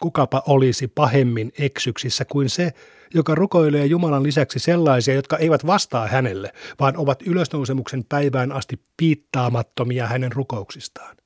Kukapa 0.00 0.42
olisi 0.46 0.88
pahemmin 0.88 1.52
eksyksissä 1.58 2.24
kuin 2.24 2.50
se, 2.50 2.72
joka 3.14 3.34
rukoilee 3.34 3.86
Jumalan 3.86 4.22
lisäksi 4.22 4.58
sellaisia, 4.58 5.14
jotka 5.14 5.36
eivät 5.36 5.66
vastaa 5.66 6.06
hänelle, 6.06 6.52
vaan 6.80 6.96
ovat 6.96 7.22
ylösnousemuksen 7.22 8.04
päivään 8.04 8.52
asti 8.52 8.80
piittaamattomia 8.96 10.06
hänen 10.06 10.32
rukouksistaan. 10.32 11.16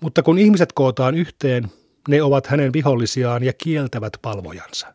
Mutta 0.00 0.22
kun 0.22 0.38
ihmiset 0.38 0.72
kootaan 0.72 1.14
yhteen, 1.14 1.68
ne 2.08 2.22
ovat 2.22 2.46
hänen 2.46 2.72
vihollisiaan 2.72 3.44
ja 3.44 3.52
kieltävät 3.52 4.12
palvojansa. 4.22 4.94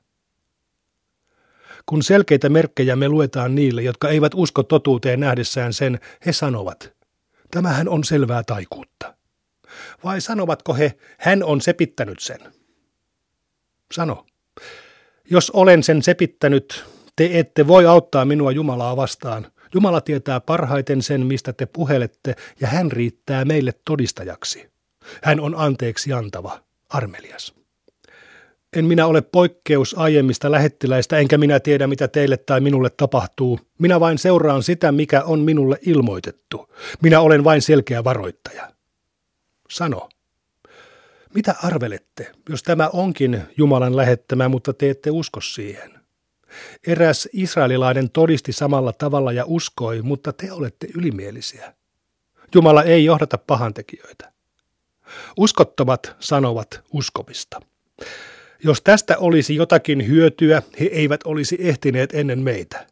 Kun 1.86 2.03
selkeitä 2.03 2.50
merkkejä 2.50 2.96
me 2.96 3.10
luetaan 3.10 3.56
niille, 3.56 3.82
jotka 3.82 4.10
eivät 4.10 4.32
usko 4.36 4.63
totuuteen 4.63 5.20
nähdessään 5.20 5.74
sen, 5.74 6.00
he 6.25 6.34
sanovat, 6.34 6.94
tämähän 7.51 7.89
on 7.89 8.03
selvää 8.03 8.44
taikuutta. 8.44 9.19
Vai 10.03 10.22
sanovatko 10.22 10.74
he, 10.74 10.94
hän 11.18 11.44
on 11.44 11.62
sepittänyt 11.62 12.20
sen? 12.20 12.39
Sano, 13.91 14.25
jos 15.29 15.51
olen 15.51 15.84
sen 15.84 16.03
sepittänyt, 16.03 16.86
te 17.15 17.29
ette 17.34 17.68
voi 17.68 17.86
auttaa 17.86 18.25
minua 18.25 18.51
Jumalaa 18.51 18.96
vastaan. 18.96 19.48
Jumala 19.74 20.01
tietää 20.01 20.39
parhaiten 20.39 21.01
sen, 21.01 21.25
mistä 21.25 21.53
te 21.53 21.65
puhelette, 21.65 22.36
ja 22.62 22.68
hän 22.68 22.91
riittää 22.91 23.46
meille 23.46 23.72
todistajaksi. 23.86 24.70
Hän 25.24 25.39
on 25.39 25.56
anteeksi 25.58 26.13
antava, 26.13 26.60
armelias. 26.89 27.53
En 28.77 28.86
minä 28.86 29.06
ole 29.06 29.22
poikkeus 29.22 29.96
aiemmista 29.98 30.51
lähettiläistä, 30.51 31.18
enkä 31.18 31.38
minä 31.38 31.60
tiedä, 31.60 31.88
mitä 31.88 32.08
teille 32.08 32.38
tai 32.38 32.62
minulle 32.62 32.89
tapahtuu. 32.89 33.60
Minä 33.79 34.00
vain 34.00 34.18
seuraan 34.18 34.63
sitä, 34.63 34.91
mikä 34.91 35.24
on 35.24 35.39
minulle 35.39 35.77
ilmoitettu. 35.82 36.74
Minä 37.01 37.22
olen 37.22 37.44
vain 37.44 37.62
selkeä 37.62 38.03
varoittaja. 38.03 38.78
Sano, 39.72 40.10
mitä 41.34 41.56
arvelette, 41.64 42.32
jos 42.50 42.64
tämä 42.64 42.90
onkin 42.94 43.42
Jumalan 43.58 43.96
lähettämä, 43.96 44.50
mutta 44.50 44.74
te 44.74 44.90
ette 44.90 45.12
usko 45.12 45.42
siihen? 45.42 46.00
Eräs 46.88 47.30
israelilainen 47.34 48.10
todisti 48.10 48.52
samalla 48.52 48.94
tavalla 48.94 49.32
ja 49.32 49.46
uskoi, 49.46 50.02
mutta 50.02 50.34
te 50.34 50.52
olette 50.52 50.88
ylimielisiä. 50.96 51.74
Jumala 52.56 52.84
ei 52.84 53.06
johdata 53.06 53.38
pahantekijöitä. 53.38 54.32
Uskottomat 55.38 56.16
sanovat 56.20 56.82
uskomista. 56.94 57.60
Jos 58.64 58.82
tästä 58.82 59.18
olisi 59.18 59.56
jotakin 59.56 60.08
hyötyä, 60.08 60.62
he 60.80 60.86
eivät 60.86 61.22
olisi 61.26 61.58
ehtineet 61.60 62.14
ennen 62.14 62.40
meitä. 62.40 62.88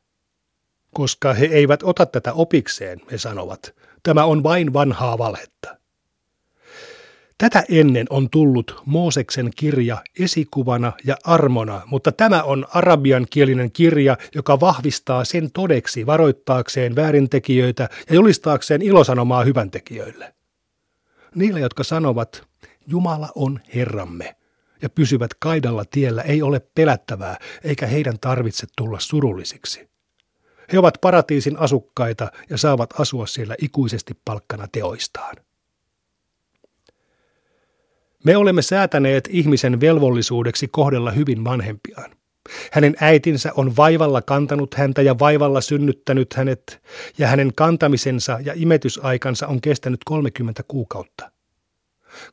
Koska 0.93 1.33
he 1.33 1.45
eivät 1.45 1.83
ota 1.83 2.05
tätä 2.05 2.33
opikseen, 2.33 3.01
he 3.11 3.17
sanovat. 3.17 3.75
Tämä 4.03 4.25
on 4.25 4.43
vain 4.43 4.73
vanhaa 4.73 5.17
valhetta. 5.17 5.77
Tätä 7.37 7.63
ennen 7.69 8.07
on 8.09 8.29
tullut 8.29 8.83
Mooseksen 8.85 9.49
kirja 9.55 9.97
esikuvana 10.19 10.93
ja 11.05 11.17
armona, 11.23 11.81
mutta 11.85 12.11
tämä 12.11 12.43
on 12.43 12.65
arabiankielinen 12.73 13.71
kirja, 13.71 14.17
joka 14.35 14.59
vahvistaa 14.59 15.25
sen 15.25 15.51
todeksi 15.51 16.05
varoittaakseen 16.05 16.95
väärintekijöitä 16.95 17.89
ja 18.09 18.15
julistaakseen 18.15 18.81
ilosanomaa 18.81 19.43
hyväntekijöille. 19.43 20.33
Niille, 21.35 21.59
jotka 21.59 21.83
sanovat, 21.83 22.43
Jumala 22.87 23.29
on 23.35 23.59
Herramme, 23.75 24.35
ja 24.81 24.89
pysyvät 24.89 25.31
kaidalla 25.39 25.85
tiellä, 25.85 26.21
ei 26.21 26.41
ole 26.41 26.61
pelättävää, 26.75 27.37
eikä 27.63 27.87
heidän 27.87 28.19
tarvitse 28.21 28.67
tulla 28.77 28.99
surullisiksi. 28.99 29.89
He 30.73 30.79
ovat 30.79 30.97
paratiisin 31.01 31.57
asukkaita 31.57 32.31
ja 32.49 32.57
saavat 32.57 32.99
asua 32.99 33.27
siellä 33.27 33.55
ikuisesti 33.61 34.13
palkkana 34.25 34.67
teoistaan. 34.71 35.46
Me 38.23 38.37
olemme 38.37 38.61
säätäneet 38.61 39.29
ihmisen 39.31 39.81
velvollisuudeksi 39.81 40.67
kohdella 40.67 41.11
hyvin 41.11 41.43
vanhempiaan. 41.43 42.11
Hänen 42.71 42.95
äitinsä 43.01 43.51
on 43.55 43.75
vaivalla 43.75 44.21
kantanut 44.21 44.73
häntä 44.73 45.01
ja 45.01 45.19
vaivalla 45.19 45.61
synnyttänyt 45.61 46.33
hänet, 46.33 46.81
ja 47.17 47.27
hänen 47.27 47.53
kantamisensa 47.55 48.39
ja 48.43 48.53
imetysaikansa 48.55 49.47
on 49.47 49.61
kestänyt 49.61 49.99
30 50.05 50.63
kuukautta. 50.67 51.31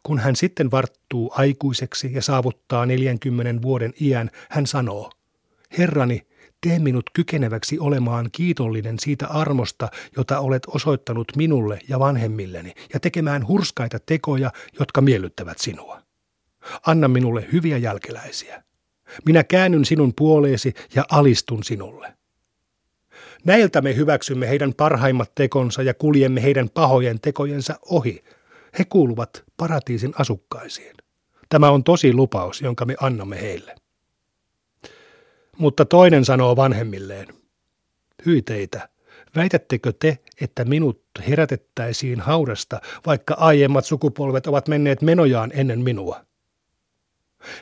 Kun 0.03 0.19
hän 0.19 0.37
sitten 0.37 0.71
varttuu 0.71 1.33
aikuiseksi 1.35 2.11
ja 2.13 2.23
saavuttaa 2.23 2.87
40 2.87 3.63
vuoden 3.63 3.93
iän, 4.01 4.31
hän 4.51 4.67
sanoo, 4.67 5.11
Herrani, 5.79 6.27
tee 6.65 6.79
minut 6.79 7.11
kykeneväksi 7.13 7.79
olemaan 7.79 8.29
kiitollinen 8.33 8.99
siitä 8.99 9.27
armosta, 9.27 9.89
jota 10.17 10.39
olet 10.39 10.63
osoittanut 10.67 11.37
minulle 11.37 11.79
ja 11.89 11.99
vanhemmilleni, 11.99 12.73
ja 12.95 13.01
tekemään 13.01 13.49
hurskaita 13.49 13.99
tekoja, 14.07 14.51
jotka 14.79 15.01
miellyttävät 15.01 15.59
sinua. 15.59 16.03
Anna 16.87 17.09
minulle 17.09 17.47
hyviä 17.53 17.79
jälkeläisiä. 17.79 18.63
Minä 19.27 19.45
käännyn 19.45 19.85
sinun 19.85 20.13
puoleesi 20.17 20.75
ja 20.95 21.05
alistun 21.11 21.65
sinulle. 21.65 22.15
Näiltä 23.45 23.81
me 23.81 23.97
hyväksymme 23.97 24.49
heidän 24.49 24.75
parhaimmat 24.75 25.35
tekonsa 25.35 25.83
ja 25.83 25.95
kuljemme 25.95 26.43
heidän 26.43 26.71
pahojen 26.71 27.21
tekojensa 27.21 27.75
ohi. 27.91 28.25
He 28.79 28.85
kuuluvat 28.85 29.45
paratiisin 29.57 30.13
asukkaisiin. 30.19 30.97
Tämä 31.49 31.71
on 31.71 31.85
tosi 31.85 32.13
lupaus, 32.13 32.63
jonka 32.63 32.85
me 32.85 32.95
annamme 33.01 33.41
heille. 33.41 33.75
Mutta 35.59 35.85
toinen 35.85 36.25
sanoo 36.25 36.57
vanhemmilleen, 36.57 37.27
hyi 38.27 38.43
teitä, 38.43 38.89
väitättekö 39.37 39.93
te, 39.93 40.19
että 40.41 40.65
minut 40.65 41.03
herätettäisiin 41.29 42.21
haudasta, 42.21 42.81
vaikka 43.07 43.35
aiemmat 43.35 43.85
sukupolvet 43.85 44.47
ovat 44.47 44.69
menneet 44.69 45.03
menojaan 45.03 45.51
ennen 45.55 45.81
minua? 45.81 46.25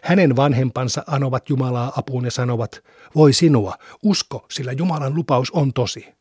Hänen 0.02 0.37
vanhempansa 0.37 1.04
anovat 1.06 1.49
Jumalaa 1.49 1.92
apuun 1.96 2.25
ja 2.25 2.30
sanovat, 2.30 2.84
voi 3.14 3.32
sinua, 3.32 3.75
usko, 4.02 4.46
sillä 4.50 4.72
Jumalan 4.72 5.14
lupaus 5.14 5.50
on 5.50 5.72
tosi. 5.72 6.14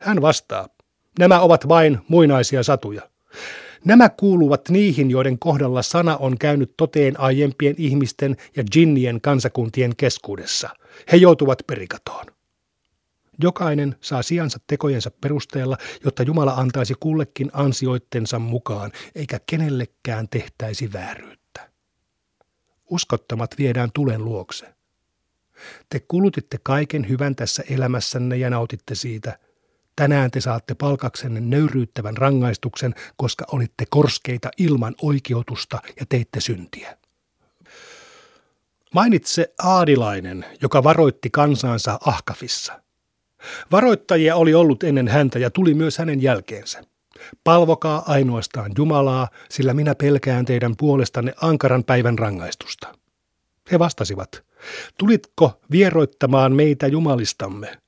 Hän 0.00 0.22
vastaa, 0.22 0.68
nämä 1.18 1.40
ovat 1.40 1.68
vain 1.68 1.98
muinaisia 2.08 2.62
satuja. 2.62 3.02
Nämä 3.84 4.08
kuuluvat 4.08 4.68
niihin, 4.68 5.10
joiden 5.10 5.38
kohdalla 5.38 5.82
sana 5.82 6.16
on 6.16 6.38
käynyt 6.38 6.74
toteen 6.76 7.20
aiempien 7.20 7.74
ihmisten 7.78 8.36
ja 8.56 8.64
jinnien 8.74 9.20
kansakuntien 9.20 9.96
keskuudessa. 9.96 10.70
He 11.12 11.16
joutuvat 11.16 11.58
perikatoon. 11.66 12.26
Jokainen 13.42 13.96
saa 14.00 14.22
sijansa 14.22 14.58
tekojensa 14.66 15.10
perusteella, 15.20 15.78
jotta 16.04 16.22
Jumala 16.22 16.52
antaisi 16.52 16.94
kullekin 17.00 17.50
ansioittensa 17.52 18.38
mukaan, 18.38 18.92
eikä 19.14 19.40
kenellekään 19.46 20.28
tehtäisi 20.28 20.92
vääryyttä. 20.92 21.70
Uskottomat 22.90 23.54
viedään 23.58 23.90
tulen 23.94 24.24
luokse. 24.24 24.66
Te 25.88 26.00
kulutitte 26.00 26.58
kaiken 26.62 27.08
hyvän 27.08 27.36
tässä 27.36 27.62
elämässänne 27.70 28.36
ja 28.36 28.50
nautitte 28.50 28.94
siitä. 28.94 29.38
Tänään 29.96 30.30
te 30.30 30.40
saatte 30.40 30.74
palkaksenne 30.74 31.40
nöyryyttävän 31.40 32.16
rangaistuksen, 32.16 32.94
koska 33.16 33.44
olitte 33.52 33.84
korskeita 33.90 34.50
ilman 34.58 34.94
oikeutusta 35.02 35.78
ja 36.00 36.06
teitte 36.08 36.40
syntiä. 36.40 36.96
Mainitse 38.94 39.54
Aadilainen, 39.62 40.44
joka 40.62 40.84
varoitti 40.84 41.30
kansansa 41.30 41.98
Ahkafissa. 42.06 42.82
Varoittajia 43.72 44.36
oli 44.36 44.54
ollut 44.54 44.82
ennen 44.82 45.08
häntä 45.08 45.38
ja 45.38 45.50
tuli 45.50 45.74
myös 45.74 45.98
hänen 45.98 46.22
jälkeensä. 46.22 46.84
Palvokaa 47.44 48.02
ainoastaan 48.06 48.72
Jumalaa, 48.78 49.28
sillä 49.50 49.74
minä 49.74 49.94
pelkään 49.94 50.44
teidän 50.44 50.74
puolestanne 50.76 51.34
ankaran 51.40 51.84
päivän 51.84 52.18
rangaistusta. 52.18 52.94
He 53.72 53.78
vastasivat, 53.78 54.44
tulitko 54.98 55.60
vieroittamaan 55.70 56.52
meitä 56.52 56.86
jumalistamme? 56.86 57.78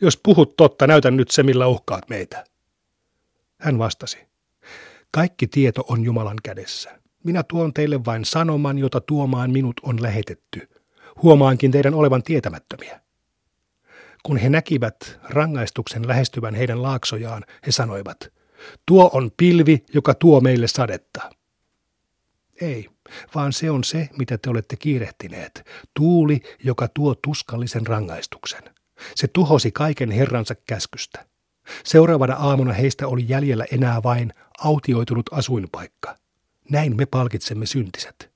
Jos 0.00 0.16
puhut 0.16 0.56
totta, 0.56 0.86
näytän 0.86 1.16
nyt 1.16 1.30
se, 1.30 1.42
millä 1.42 1.66
uhkaat 1.66 2.08
meitä. 2.08 2.44
Hän 3.60 3.78
vastasi, 3.78 4.18
kaikki 5.10 5.46
tieto 5.46 5.84
on 5.88 6.04
Jumalan 6.04 6.38
kädessä. 6.42 6.98
Minä 7.24 7.42
tuon 7.42 7.74
teille 7.74 8.04
vain 8.04 8.24
sanoman, 8.24 8.78
jota 8.78 9.00
tuomaan 9.00 9.50
minut 9.50 9.80
on 9.82 10.02
lähetetty. 10.02 10.68
Huomaankin 11.22 11.70
teidän 11.70 11.94
olevan 11.94 12.22
tietämättömiä. 12.22 13.00
Kun 14.22 14.36
he 14.36 14.48
näkivät 14.48 15.20
rangaistuksen 15.22 16.08
lähestyvän 16.08 16.54
heidän 16.54 16.82
laaksojaan, 16.82 17.44
he 17.66 17.72
sanoivat, 17.72 18.32
tuo 18.86 19.10
on 19.12 19.30
pilvi, 19.36 19.84
joka 19.94 20.14
tuo 20.14 20.40
meille 20.40 20.68
sadetta. 20.68 21.30
Ei, 22.60 22.88
vaan 23.34 23.52
se 23.52 23.70
on 23.70 23.84
se, 23.84 24.08
mitä 24.18 24.38
te 24.38 24.50
olette 24.50 24.76
kiirehtineet, 24.76 25.66
tuuli, 25.94 26.40
joka 26.64 26.88
tuo 26.88 27.14
tuskallisen 27.14 27.86
rangaistuksen. 27.86 28.62
Se 29.14 29.28
tuhosi 29.28 29.72
kaiken 29.72 30.10
Herransa 30.10 30.54
käskystä. 30.54 31.26
Seuraavana 31.84 32.34
aamuna 32.34 32.72
heistä 32.72 33.06
oli 33.06 33.24
jäljellä 33.28 33.64
enää 33.72 34.02
vain 34.02 34.32
autioitunut 34.58 35.26
asuinpaikka. 35.32 36.16
Näin 36.70 36.96
me 36.96 37.06
palkitsemme 37.06 37.66
syntiset. 37.66 38.30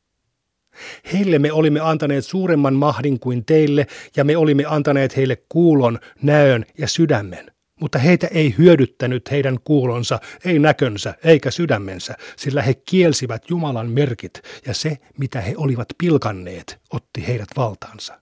Heille 1.13 1.39
me 1.39 1.53
olimme 1.53 1.81
antaneet 1.81 2.25
suuremman 2.25 2.75
mahdin 2.75 3.21
kuin 3.21 3.45
teille, 3.45 3.87
ja 4.17 4.25
me 4.25 4.37
olimme 4.37 4.65
antaneet 4.67 5.17
heille 5.17 5.37
kuulon, 5.49 5.99
näön 6.23 6.65
ja 6.79 6.89
sydämen. 6.89 7.53
Mutta 7.81 7.99
heitä 7.99 8.27
ei 8.27 8.55
hyödyttänyt 8.59 9.31
heidän 9.31 9.59
kuulonsa, 9.65 10.21
ei 10.45 10.59
näkönsä 10.59 11.15
eikä 11.25 11.51
sydämensä, 11.51 12.15
sillä 12.37 12.63
he 12.63 12.75
kielsivät 12.75 13.51
Jumalan 13.51 13.91
merkit, 13.91 14.43
ja 14.67 14.75
se, 14.75 14.99
mitä 15.19 15.41
he 15.41 15.55
olivat 15.57 15.89
pilkanneet, 15.99 16.81
otti 16.91 17.27
heidät 17.27 17.49
valtaansa. 17.57 18.22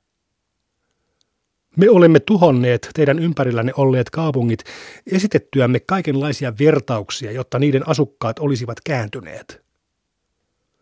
Me 1.76 1.90
olemme 1.90 2.20
tuhonneet 2.20 2.90
teidän 2.94 3.18
ympärillänne 3.18 3.72
olleet 3.76 4.10
kaupungit 4.10 4.64
esitettyämme 5.12 5.80
kaikenlaisia 5.80 6.52
vertauksia, 6.58 7.32
jotta 7.32 7.58
niiden 7.58 7.88
asukkaat 7.88 8.38
olisivat 8.38 8.80
kääntyneet. 8.84 9.62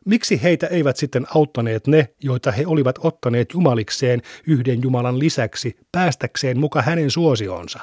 Miksi 0.04 0.42
heitä 0.42 0.66
eivät 0.66 0.96
sitten 0.96 1.26
auttaneet 1.34 1.86
ne, 1.86 2.08
joita 2.22 2.52
he 2.52 2.66
olivat 2.66 2.98
ottaneet 3.02 3.52
jumalikseen 3.54 4.22
yhden 4.46 4.82
Jumalan 4.82 5.18
lisäksi, 5.18 5.76
päästäkseen 5.92 6.58
muka 6.60 6.82
hänen 6.82 7.10
suosioonsa? 7.10 7.78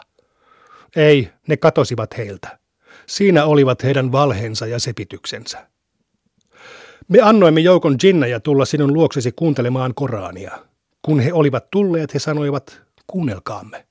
Ei, 0.96 1.30
ne 1.48 1.58
katosivat 1.58 2.18
heiltä. 2.18 2.60
Siinä 3.06 3.46
olivat 3.46 3.84
heidän 3.84 4.12
valheensa 4.12 4.68
ja 4.68 4.80
sepityksensä. 4.80 5.68
Me 7.08 7.22
annoimme 7.22 7.62
joukon 7.62 7.96
jinnejä 8.04 8.40
tulla 8.40 8.66
sinun 8.66 8.94
luoksesi 8.94 9.32
kuuntelemaan 9.32 9.96
Korania. 9.96 10.60
Kun 11.02 11.20
he 11.20 11.34
olivat 11.34 11.72
tulleet, 11.72 12.14
he 12.14 12.20
sanoivat, 12.20 12.82
kuunnelkaamme. 13.08 13.86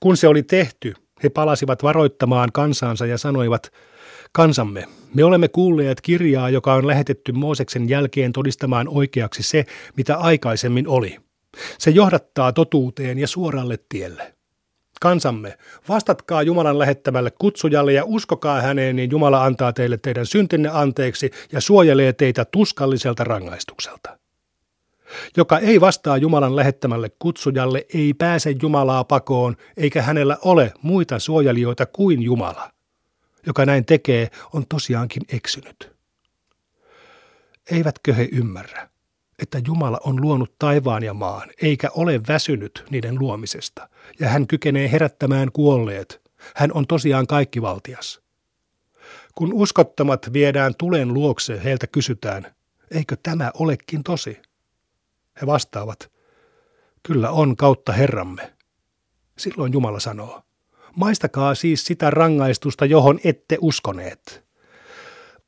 Kun 0.00 0.16
se 0.16 0.28
oli 0.28 0.42
tehty, 0.42 0.94
he 1.22 1.28
palasivat 1.28 1.82
varoittamaan 1.82 2.52
kansansa 2.52 3.06
ja 3.06 3.18
sanoivat, 3.18 3.72
kansamme, 4.32 4.84
me 5.14 5.24
olemme 5.24 5.48
kuulleet 5.48 6.00
kirjaa, 6.00 6.50
joka 6.50 6.74
on 6.74 6.86
lähetetty 6.86 7.32
Mooseksen 7.32 7.88
jälkeen 7.88 8.32
todistamaan 8.32 8.88
oikeaksi 8.88 9.42
se, 9.42 9.64
mitä 9.96 10.16
aikaisemmin 10.16 10.88
oli. 10.88 11.16
Se 11.78 11.90
johdattaa 11.90 12.52
totuuteen 12.52 13.18
ja 13.18 13.26
suoralle 13.26 13.78
tielle. 13.88 14.34
Kansamme, 15.00 15.58
vastatkaa 15.88 16.42
Jumalan 16.42 16.78
lähettämälle 16.78 17.30
kutsujalle 17.30 17.92
ja 17.92 18.04
uskokaa 18.04 18.60
häneen, 18.60 18.96
niin 18.96 19.10
Jumala 19.10 19.44
antaa 19.44 19.72
teille 19.72 19.96
teidän 19.96 20.26
syntinne 20.26 20.68
anteeksi 20.72 21.30
ja 21.52 21.60
suojelee 21.60 22.12
teitä 22.12 22.44
tuskalliselta 22.44 23.24
rangaistukselta. 23.24 24.18
Joka 25.36 25.58
ei 25.58 25.80
vastaa 25.80 26.16
Jumalan 26.16 26.56
lähettämälle 26.56 27.10
kutsujalle, 27.18 27.86
ei 27.94 28.14
pääse 28.14 28.54
Jumalaa 28.62 29.04
pakoon, 29.04 29.56
eikä 29.76 30.02
hänellä 30.02 30.36
ole 30.42 30.72
muita 30.82 31.18
suojelijoita 31.18 31.86
kuin 31.86 32.22
Jumala. 32.22 32.70
Joka 33.46 33.66
näin 33.66 33.84
tekee, 33.84 34.30
on 34.52 34.66
tosiaankin 34.68 35.22
eksynyt. 35.32 35.92
Eivätkö 37.70 38.14
he 38.14 38.28
ymmärrä, 38.32 38.88
että 39.38 39.60
Jumala 39.66 40.00
on 40.04 40.20
luonut 40.20 40.54
taivaan 40.58 41.02
ja 41.02 41.14
maan, 41.14 41.50
eikä 41.62 41.90
ole 41.94 42.20
väsynyt 42.28 42.84
niiden 42.90 43.18
luomisesta, 43.18 43.88
ja 44.20 44.28
hän 44.28 44.46
kykenee 44.46 44.92
herättämään 44.92 45.52
kuolleet. 45.52 46.22
Hän 46.54 46.70
on 46.74 46.86
tosiaan 46.86 47.26
kaikkivaltias. 47.26 48.20
Kun 49.34 49.52
uskottomat 49.52 50.32
viedään 50.32 50.74
tulen 50.78 51.14
luokse, 51.14 51.64
heiltä 51.64 51.86
kysytään, 51.86 52.54
eikö 52.90 53.16
tämä 53.22 53.50
olekin 53.54 54.02
tosi? 54.02 54.42
He 55.40 55.46
vastaavat, 55.46 56.10
kyllä 57.02 57.30
on 57.30 57.56
kautta 57.56 57.92
Herramme. 57.92 58.52
Silloin 59.38 59.72
Jumala 59.72 60.00
sanoo, 60.00 60.42
maistakaa 60.96 61.54
siis 61.54 61.84
sitä 61.84 62.10
rangaistusta, 62.10 62.84
johon 62.84 63.18
ette 63.24 63.58
uskoneet. 63.60 64.44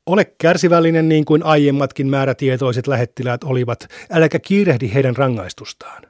Ole 0.05 0.25
kärsivällinen 0.25 1.09
niin 1.09 1.25
kuin 1.25 1.43
aiemmatkin 1.43 2.07
määrätietoiset 2.07 2.87
lähettiläät 2.87 3.43
olivat, 3.43 3.87
äläkä 4.11 4.39
kiirehdi 4.39 4.93
heidän 4.93 5.15
rangaistustaan. 5.15 6.03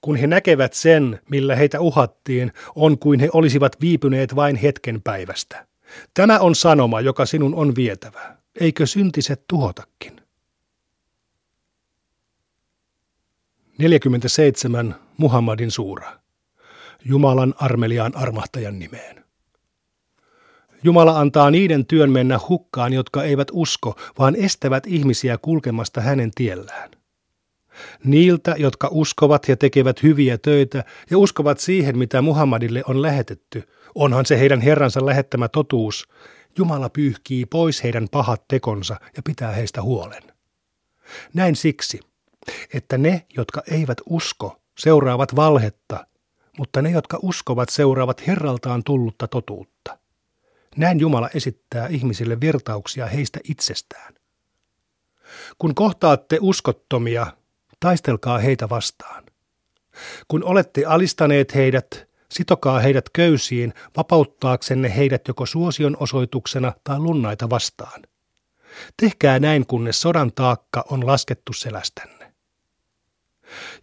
Kun 0.00 0.16
he 0.16 0.26
näkevät 0.26 0.72
sen, 0.72 1.20
millä 1.30 1.56
heitä 1.56 1.80
uhattiin, 1.80 2.52
on 2.74 2.98
kuin 2.98 3.20
he 3.20 3.28
olisivat 3.32 3.80
viipyneet 3.80 4.36
vain 4.36 4.56
hetken 4.56 5.02
päivästä. 5.02 5.66
Tämä 6.14 6.38
on 6.38 6.54
sanoma, 6.54 7.00
joka 7.00 7.26
sinun 7.26 7.54
on 7.54 7.76
vietävä. 7.76 8.36
Eikö 8.60 8.86
syntiset 8.86 9.44
tuhotakin? 9.48 10.21
47. 13.82 14.94
Muhammadin 15.16 15.70
suura. 15.70 16.12
Jumalan 17.04 17.54
armeliaan 17.56 18.16
armahtajan 18.16 18.78
nimeen. 18.78 19.24
Jumala 20.82 21.20
antaa 21.20 21.50
niiden 21.50 21.86
työn 21.86 22.10
mennä 22.10 22.40
hukkaan, 22.48 22.92
jotka 22.92 23.24
eivät 23.24 23.48
usko, 23.52 23.96
vaan 24.18 24.36
estävät 24.36 24.86
ihmisiä 24.86 25.38
kulkemasta 25.38 26.00
hänen 26.00 26.30
tiellään. 26.34 26.90
Niiltä, 28.04 28.54
jotka 28.58 28.88
uskovat 28.90 29.48
ja 29.48 29.56
tekevät 29.56 30.02
hyviä 30.02 30.38
töitä 30.38 30.84
ja 31.10 31.18
uskovat 31.18 31.58
siihen, 31.58 31.98
mitä 31.98 32.22
Muhammadille 32.22 32.82
on 32.86 33.02
lähetetty, 33.02 33.68
onhan 33.94 34.26
se 34.26 34.38
heidän 34.38 34.60
Herransa 34.60 35.06
lähettämä 35.06 35.48
totuus, 35.48 36.08
Jumala 36.58 36.88
pyyhkii 36.88 37.46
pois 37.46 37.82
heidän 37.82 38.08
pahat 38.08 38.48
tekonsa 38.48 39.00
ja 39.16 39.22
pitää 39.22 39.52
heistä 39.52 39.82
huolen. 39.82 40.22
Näin 41.34 41.56
siksi, 41.56 42.00
että 42.74 42.98
ne, 42.98 43.26
jotka 43.36 43.62
eivät 43.70 43.98
usko, 44.06 44.60
seuraavat 44.78 45.36
valhetta, 45.36 46.06
mutta 46.58 46.82
ne, 46.82 46.90
jotka 46.90 47.18
uskovat, 47.22 47.68
seuraavat 47.68 48.26
Herraltaan 48.26 48.84
tullutta 48.84 49.28
totuutta. 49.28 49.98
Näin 50.76 51.00
Jumala 51.00 51.30
esittää 51.34 51.86
ihmisille 51.86 52.40
virtauksia 52.40 53.06
heistä 53.06 53.40
itsestään. 53.44 54.14
Kun 55.58 55.74
kohtaatte 55.74 56.38
uskottomia, 56.40 57.26
taistelkaa 57.80 58.38
heitä 58.38 58.68
vastaan. 58.68 59.24
Kun 60.28 60.44
olette 60.44 60.84
alistaneet 60.84 61.54
heidät, 61.54 62.08
sitokaa 62.30 62.80
heidät 62.80 63.08
köysiin 63.12 63.74
vapauttaaksenne 63.96 64.96
heidät 64.96 65.28
joko 65.28 65.46
suosion 65.46 65.96
osoituksena 66.00 66.72
tai 66.84 66.98
lunnaita 66.98 67.50
vastaan. 67.50 68.02
Tehkää 68.96 69.38
näin, 69.38 69.66
kunnes 69.66 70.00
sodan 70.00 70.32
taakka 70.32 70.84
on 70.90 71.06
laskettu 71.06 71.52
selästänne. 71.52 72.21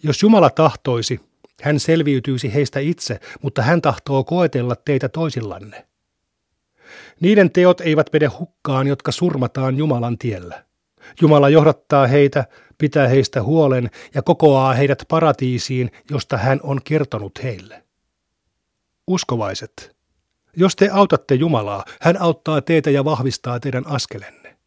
Jos 0.04 0.22
Jumala 0.24 0.50
tahtoisi, 0.50 1.20
hän 1.62 1.80
selviytyisi 1.80 2.54
heistä 2.54 2.80
itse, 2.80 3.20
mutta 3.42 3.62
hän 3.62 3.82
tahtoo 3.82 4.24
koetella 4.24 4.76
teitä 4.76 5.10
toisillanne. 5.10 5.86
Niiden 7.20 7.52
teot 7.52 7.82
eivät 7.82 8.10
mene 8.14 8.26
hukkaan, 8.26 8.88
jotka 8.88 9.12
surmataan 9.12 9.78
Jumalan 9.78 10.18
tiellä. 10.18 10.64
Jumala 11.22 11.50
johdattaa 11.50 12.08
heitä, 12.08 12.46
pitää 12.78 13.08
heistä 13.08 13.44
huolen 13.44 13.90
ja 14.14 14.22
kokoaa 14.22 14.74
heidät 14.74 15.04
paratiisiin, 15.08 15.92
josta 16.10 16.38
hän 16.38 16.60
on 16.64 16.82
kertonut 16.84 17.44
heille. 17.44 17.84
Uskovaiset, 19.08 19.96
jos 20.56 20.76
te 20.76 20.90
autatte 20.90 21.36
Jumalaa, 21.36 21.86
hän 22.02 22.22
auttaa 22.22 22.62
teitä 22.62 22.90
ja 22.90 23.06
vahvistaa 23.06 23.60
teidän 23.60 23.88
askelenne. 23.88 24.58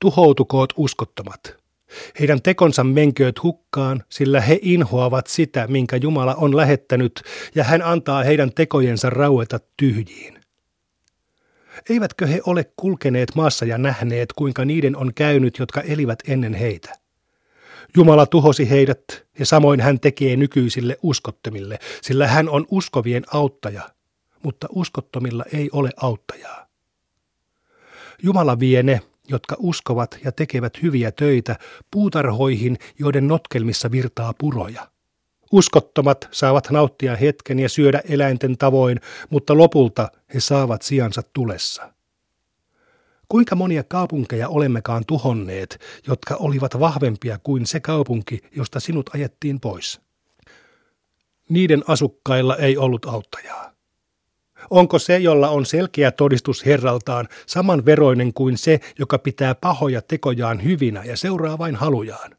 Tuhoutukoot 0.00 0.72
uskottomat. 0.76 1.65
Heidän 2.20 2.42
tekonsa 2.42 2.84
menkööt 2.84 3.42
hukkaan, 3.42 4.04
sillä 4.08 4.40
he 4.40 4.58
inhoavat 4.62 5.26
sitä, 5.26 5.66
minkä 5.66 5.96
Jumala 5.96 6.34
on 6.34 6.56
lähettänyt, 6.56 7.22
ja 7.54 7.64
hän 7.64 7.82
antaa 7.82 8.22
heidän 8.22 8.52
tekojensa 8.54 9.10
raueta 9.10 9.60
tyhjiin. 9.76 10.40
Eivätkö 11.90 12.26
he 12.26 12.40
ole 12.46 12.70
kulkeneet 12.76 13.34
maassa 13.34 13.64
ja 13.64 13.78
nähneet, 13.78 14.32
kuinka 14.32 14.64
niiden 14.64 14.96
on 14.96 15.14
käynyt, 15.14 15.58
jotka 15.58 15.80
elivät 15.80 16.18
ennen 16.28 16.54
heitä? 16.54 16.92
Jumala 17.96 18.26
tuhosi 18.26 18.70
heidät, 18.70 19.04
ja 19.38 19.46
samoin 19.46 19.80
hän 19.80 20.00
tekee 20.00 20.36
nykyisille 20.36 20.96
uskottomille, 21.02 21.78
sillä 22.02 22.26
hän 22.26 22.48
on 22.48 22.66
uskovien 22.70 23.22
auttaja, 23.32 23.90
mutta 24.42 24.66
uskottomilla 24.70 25.44
ei 25.52 25.68
ole 25.72 25.90
auttajaa. 25.96 26.66
Jumala 28.22 28.60
vie 28.60 28.82
ne, 28.82 29.00
jotka 29.28 29.56
uskovat 29.58 30.18
ja 30.24 30.32
tekevät 30.32 30.82
hyviä 30.82 31.12
töitä, 31.12 31.56
puutarhoihin, 31.90 32.78
joiden 32.98 33.28
notkelmissa 33.28 33.90
virtaa 33.90 34.34
puroja. 34.38 34.88
Uskottomat 35.52 36.28
saavat 36.30 36.70
nauttia 36.70 37.16
hetken 37.16 37.58
ja 37.58 37.68
syödä 37.68 38.02
eläinten 38.08 38.58
tavoin, 38.58 39.00
mutta 39.30 39.58
lopulta 39.58 40.08
he 40.34 40.40
saavat 40.40 40.82
sijansa 40.82 41.22
tulessa. 41.32 41.92
Kuinka 43.28 43.56
monia 43.56 43.84
kaupunkeja 43.84 44.48
olemmekaan 44.48 45.04
tuhonneet, 45.06 45.80
jotka 46.06 46.36
olivat 46.36 46.80
vahvempia 46.80 47.38
kuin 47.42 47.66
se 47.66 47.80
kaupunki, 47.80 48.40
josta 48.56 48.80
sinut 48.80 49.10
ajettiin 49.14 49.60
pois? 49.60 50.00
Niiden 51.48 51.84
asukkailla 51.88 52.56
ei 52.56 52.76
ollut 52.76 53.04
auttajaa. 53.04 53.75
Onko 54.70 54.98
se, 54.98 55.18
jolla 55.18 55.48
on 55.48 55.66
selkeä 55.66 56.10
todistus 56.10 56.66
herraltaan, 56.66 57.28
samanveroinen 57.46 58.32
kuin 58.32 58.58
se, 58.58 58.80
joka 58.98 59.18
pitää 59.18 59.54
pahoja 59.54 60.02
tekojaan 60.02 60.64
hyvinä 60.64 61.04
ja 61.04 61.16
seuraa 61.16 61.58
vain 61.58 61.76
halujaan? 61.76 62.36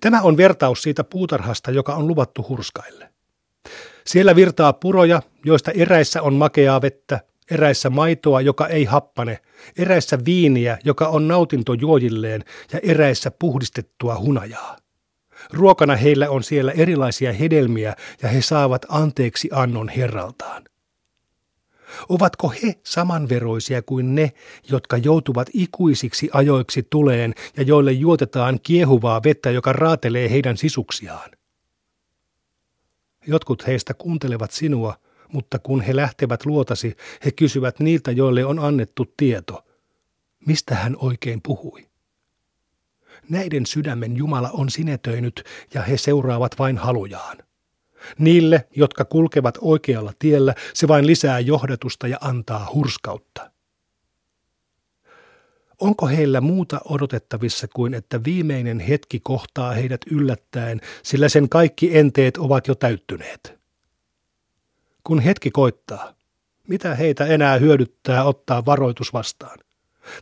Tämä 0.00 0.22
on 0.22 0.36
vertaus 0.36 0.82
siitä 0.82 1.04
puutarhasta, 1.04 1.70
joka 1.70 1.94
on 1.94 2.08
luvattu 2.08 2.46
hurskaille. 2.48 3.08
Siellä 4.06 4.36
virtaa 4.36 4.72
puroja, 4.72 5.22
joista 5.44 5.70
eräissä 5.70 6.22
on 6.22 6.34
makeaa 6.34 6.82
vettä, 6.82 7.20
eräissä 7.50 7.90
maitoa, 7.90 8.40
joka 8.40 8.66
ei 8.66 8.84
happane, 8.84 9.38
eräissä 9.78 10.18
viiniä, 10.24 10.78
joka 10.84 11.08
on 11.08 11.28
nautinto 11.28 11.72
juojilleen 11.72 12.44
ja 12.72 12.80
eräissä 12.82 13.30
puhdistettua 13.30 14.18
hunajaa. 14.18 14.76
Ruokana 15.52 15.96
heillä 15.96 16.30
on 16.30 16.42
siellä 16.42 16.72
erilaisia 16.72 17.32
hedelmiä 17.32 17.96
ja 18.22 18.28
he 18.28 18.42
saavat 18.42 18.86
anteeksi 18.88 19.48
annon 19.52 19.88
herraltaan. 19.88 20.64
Ovatko 22.08 22.48
he 22.62 22.74
samanveroisia 22.84 23.82
kuin 23.82 24.14
ne, 24.14 24.32
jotka 24.70 24.96
joutuvat 24.96 25.48
ikuisiksi 25.52 26.30
ajoiksi 26.32 26.86
tuleen 26.90 27.34
ja 27.56 27.62
joille 27.62 27.92
juotetaan 27.92 28.58
kiehuvaa 28.62 29.22
vettä, 29.24 29.50
joka 29.50 29.72
raatelee 29.72 30.30
heidän 30.30 30.56
sisuksiaan? 30.56 31.30
Jotkut 33.26 33.66
heistä 33.66 33.94
kuuntelevat 33.94 34.50
sinua, 34.50 34.94
mutta 35.32 35.58
kun 35.58 35.80
he 35.80 35.96
lähtevät 35.96 36.46
luotasi, 36.46 36.96
he 37.24 37.30
kysyvät 37.32 37.80
niiltä, 37.80 38.10
joille 38.10 38.44
on 38.44 38.58
annettu 38.58 39.12
tieto. 39.16 39.64
Mistä 40.46 40.74
hän 40.74 40.96
oikein 40.96 41.40
puhui? 41.42 41.87
Näiden 43.30 43.66
sydämen 43.66 44.16
Jumala 44.16 44.50
on 44.52 44.70
sinetöinyt 44.70 45.44
ja 45.74 45.82
he 45.82 45.96
seuraavat 45.96 46.58
vain 46.58 46.78
halujaan. 46.78 47.36
Niille, 48.18 48.68
jotka 48.76 49.04
kulkevat 49.04 49.58
oikealla 49.60 50.12
tiellä, 50.18 50.54
se 50.74 50.88
vain 50.88 51.06
lisää 51.06 51.40
johdatusta 51.40 52.08
ja 52.08 52.18
antaa 52.20 52.70
hurskautta. 52.74 53.50
Onko 55.80 56.06
heillä 56.06 56.40
muuta 56.40 56.80
odotettavissa 56.84 57.68
kuin 57.68 57.94
että 57.94 58.24
viimeinen 58.24 58.80
hetki 58.80 59.20
kohtaa 59.20 59.72
heidät 59.72 60.00
yllättäen, 60.10 60.80
sillä 61.02 61.28
sen 61.28 61.48
kaikki 61.48 61.98
enteet 61.98 62.36
ovat 62.36 62.68
jo 62.68 62.74
täyttyneet? 62.74 63.58
Kun 65.04 65.20
hetki 65.20 65.50
koittaa, 65.50 66.14
mitä 66.68 66.94
heitä 66.94 67.26
enää 67.26 67.58
hyödyttää 67.58 68.24
ottaa 68.24 68.64
varoitus 68.64 69.12
vastaan? 69.12 69.58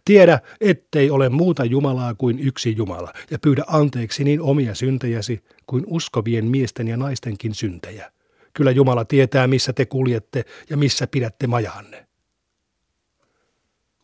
Tiedä, 0.05 0.41
ettei 0.61 1.11
ole 1.11 1.29
muuta 1.29 1.65
Jumalaa 1.65 2.15
kuin 2.15 2.39
yksi 2.39 2.77
Jumala, 2.77 3.13
ja 3.31 3.39
pyydä 3.39 3.65
anteeksi 3.67 4.25
niin 4.25 4.41
omia 4.41 4.75
syntejäsi 4.75 5.45
kuin 5.67 5.85
uskovien 5.87 6.45
miesten 6.45 6.89
ja 6.89 6.97
naistenkin 6.97 7.55
syntejä. 7.55 8.13
Kyllä 8.53 8.71
Jumala 8.71 9.05
tietää, 9.05 9.47
missä 9.47 9.73
te 9.73 9.87
kuljette 9.87 10.45
ja 10.71 10.77
missä 10.77 11.07
pidätte 11.07 11.47
majaanne. 11.47 12.07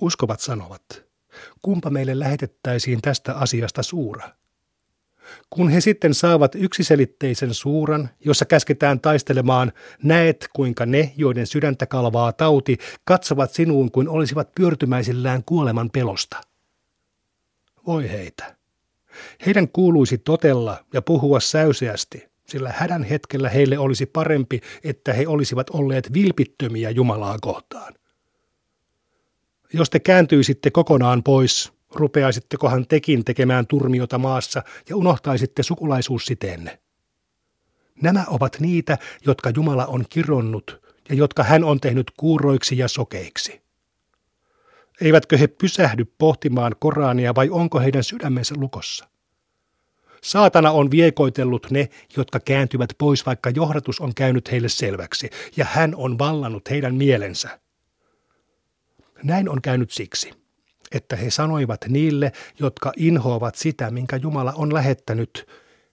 Uskovat 0.00 0.40
sanovat, 0.40 1.04
kumpa 1.62 1.90
meille 1.90 2.18
lähetettäisiin 2.18 3.02
tästä 3.02 3.34
asiasta 3.34 3.82
suura– 3.82 4.28
kun 5.50 5.68
he 5.68 5.80
sitten 5.80 6.14
saavat 6.14 6.54
yksiselitteisen 6.54 7.54
suuran, 7.54 8.10
jossa 8.24 8.44
käsketään 8.44 9.00
taistelemaan, 9.00 9.72
näet 10.02 10.48
kuinka 10.52 10.86
ne, 10.86 11.12
joiden 11.16 11.46
sydäntä 11.46 11.86
kalvaa 11.86 12.32
tauti, 12.32 12.78
katsovat 13.04 13.52
sinuun 13.52 13.90
kuin 13.90 14.08
olisivat 14.08 14.54
pyörtymäisillään 14.54 15.44
kuoleman 15.44 15.90
pelosta. 15.90 16.40
Voi 17.86 18.10
heitä. 18.10 18.56
Heidän 19.46 19.68
kuuluisi 19.68 20.18
totella 20.18 20.84
ja 20.92 21.02
puhua 21.02 21.40
säyseästi, 21.40 22.28
sillä 22.46 22.72
hädän 22.76 23.04
hetkellä 23.04 23.48
heille 23.48 23.78
olisi 23.78 24.06
parempi, 24.06 24.60
että 24.84 25.12
he 25.12 25.28
olisivat 25.28 25.70
olleet 25.70 26.12
vilpittömiä 26.12 26.90
Jumalaa 26.90 27.36
kohtaan. 27.40 27.94
Jos 29.72 29.90
te 29.90 30.00
kääntyisitte 30.00 30.70
kokonaan 30.70 31.22
pois, 31.22 31.72
rupeaisittekohan 31.94 32.86
tekin 32.86 33.24
tekemään 33.24 33.66
turmiota 33.66 34.18
maassa 34.18 34.62
ja 34.88 34.96
unohtaisitte 34.96 35.62
sukulaisuussiteenne? 35.62 36.78
Nämä 38.02 38.24
ovat 38.28 38.60
niitä, 38.60 38.98
jotka 39.26 39.50
Jumala 39.56 39.86
on 39.86 40.04
kironnut 40.08 40.82
ja 41.08 41.14
jotka 41.14 41.42
hän 41.42 41.64
on 41.64 41.80
tehnyt 41.80 42.10
kuuroiksi 42.16 42.78
ja 42.78 42.88
sokeiksi. 42.88 43.62
Eivätkö 45.00 45.38
he 45.38 45.46
pysähdy 45.46 46.04
pohtimaan 46.04 46.76
Korania 46.78 47.34
vai 47.34 47.50
onko 47.50 47.80
heidän 47.80 48.04
sydämensä 48.04 48.54
lukossa? 48.58 49.08
Saatana 50.22 50.70
on 50.70 50.90
viekoitellut 50.90 51.66
ne, 51.70 51.88
jotka 52.16 52.40
kääntyvät 52.40 52.90
pois, 52.98 53.26
vaikka 53.26 53.50
johdatus 53.50 54.00
on 54.00 54.14
käynyt 54.14 54.52
heille 54.52 54.68
selväksi, 54.68 55.30
ja 55.56 55.64
hän 55.64 55.94
on 55.94 56.18
vallannut 56.18 56.70
heidän 56.70 56.94
mielensä. 56.94 57.60
Näin 59.22 59.48
on 59.48 59.62
käynyt 59.62 59.90
siksi 59.90 60.41
että 60.94 61.16
he 61.16 61.30
sanoivat 61.30 61.84
niille, 61.88 62.32
jotka 62.58 62.92
inhoavat 62.96 63.54
sitä, 63.54 63.90
minkä 63.90 64.16
Jumala 64.16 64.52
on 64.56 64.74
lähettänyt, 64.74 65.48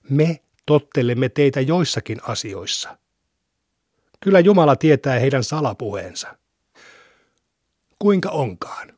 me 0.09 0.39
tottelemme 0.65 1.29
teitä 1.29 1.61
joissakin 1.61 2.17
asioissa. 2.23 2.97
Kyllä 4.19 4.39
Jumala 4.39 4.75
tietää 4.75 5.19
heidän 5.19 5.43
salapuheensa. 5.43 6.37
Kuinka 7.99 8.29
onkaan? 8.29 8.93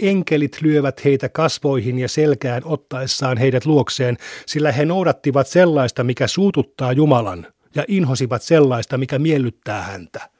Enkelit 0.00 0.60
lyövät 0.60 1.04
heitä 1.04 1.28
kasvoihin 1.28 1.98
ja 1.98 2.08
selkään 2.08 2.62
ottaessaan 2.64 3.38
heidät 3.38 3.66
luokseen, 3.66 4.16
sillä 4.46 4.72
he 4.72 4.84
noudattivat 4.84 5.46
sellaista, 5.46 6.04
mikä 6.04 6.26
suututtaa 6.26 6.92
Jumalan, 6.92 7.46
ja 7.74 7.84
inhosivat 7.88 8.42
sellaista, 8.42 8.98
mikä 8.98 9.18
miellyttää 9.18 9.82
häntä. 9.82 10.30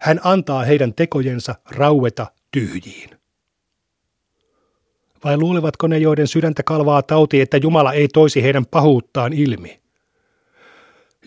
Hän 0.00 0.20
antaa 0.24 0.64
heidän 0.64 0.94
tekojensa 0.94 1.54
raueta 1.70 2.26
tyhjiin. 2.50 3.19
Vai 5.24 5.36
luulevatko 5.36 5.86
ne, 5.86 5.98
joiden 5.98 6.28
sydäntä 6.28 6.62
kalvaa 6.62 7.02
tauti, 7.02 7.40
että 7.40 7.56
Jumala 7.56 7.92
ei 7.92 8.08
toisi 8.08 8.42
heidän 8.42 8.66
pahuuttaan 8.66 9.32
ilmi? 9.32 9.80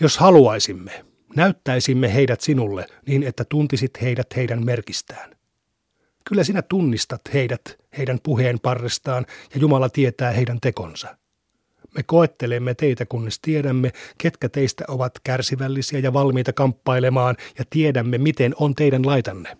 Jos 0.01 0.17
haluaisimme, 0.17 1.05
näyttäisimme 1.35 2.13
heidät 2.13 2.41
sinulle 2.41 2.85
niin, 3.07 3.23
että 3.23 3.43
tuntisit 3.49 4.01
heidät 4.01 4.35
heidän 4.35 4.65
merkistään. 4.65 5.35
Kyllä 6.25 6.43
sinä 6.43 6.61
tunnistat 6.61 7.21
heidät 7.33 7.61
heidän 7.97 8.19
puheen 8.23 8.59
parrestaan 8.59 9.25
ja 9.53 9.61
Jumala 9.61 9.89
tietää 9.89 10.31
heidän 10.31 10.59
tekonsa. 10.61 11.17
Me 11.95 12.03
koettelemme 12.03 12.73
teitä, 12.73 13.05
kunnes 13.05 13.39
tiedämme, 13.39 13.91
ketkä 14.17 14.49
teistä 14.49 14.83
ovat 14.87 15.11
kärsivällisiä 15.23 15.99
ja 15.99 16.13
valmiita 16.13 16.53
kamppailemaan 16.53 17.35
ja 17.59 17.65
tiedämme, 17.69 18.17
miten 18.17 18.53
on 18.59 18.75
teidän 18.75 19.05
laitanne. 19.05 19.57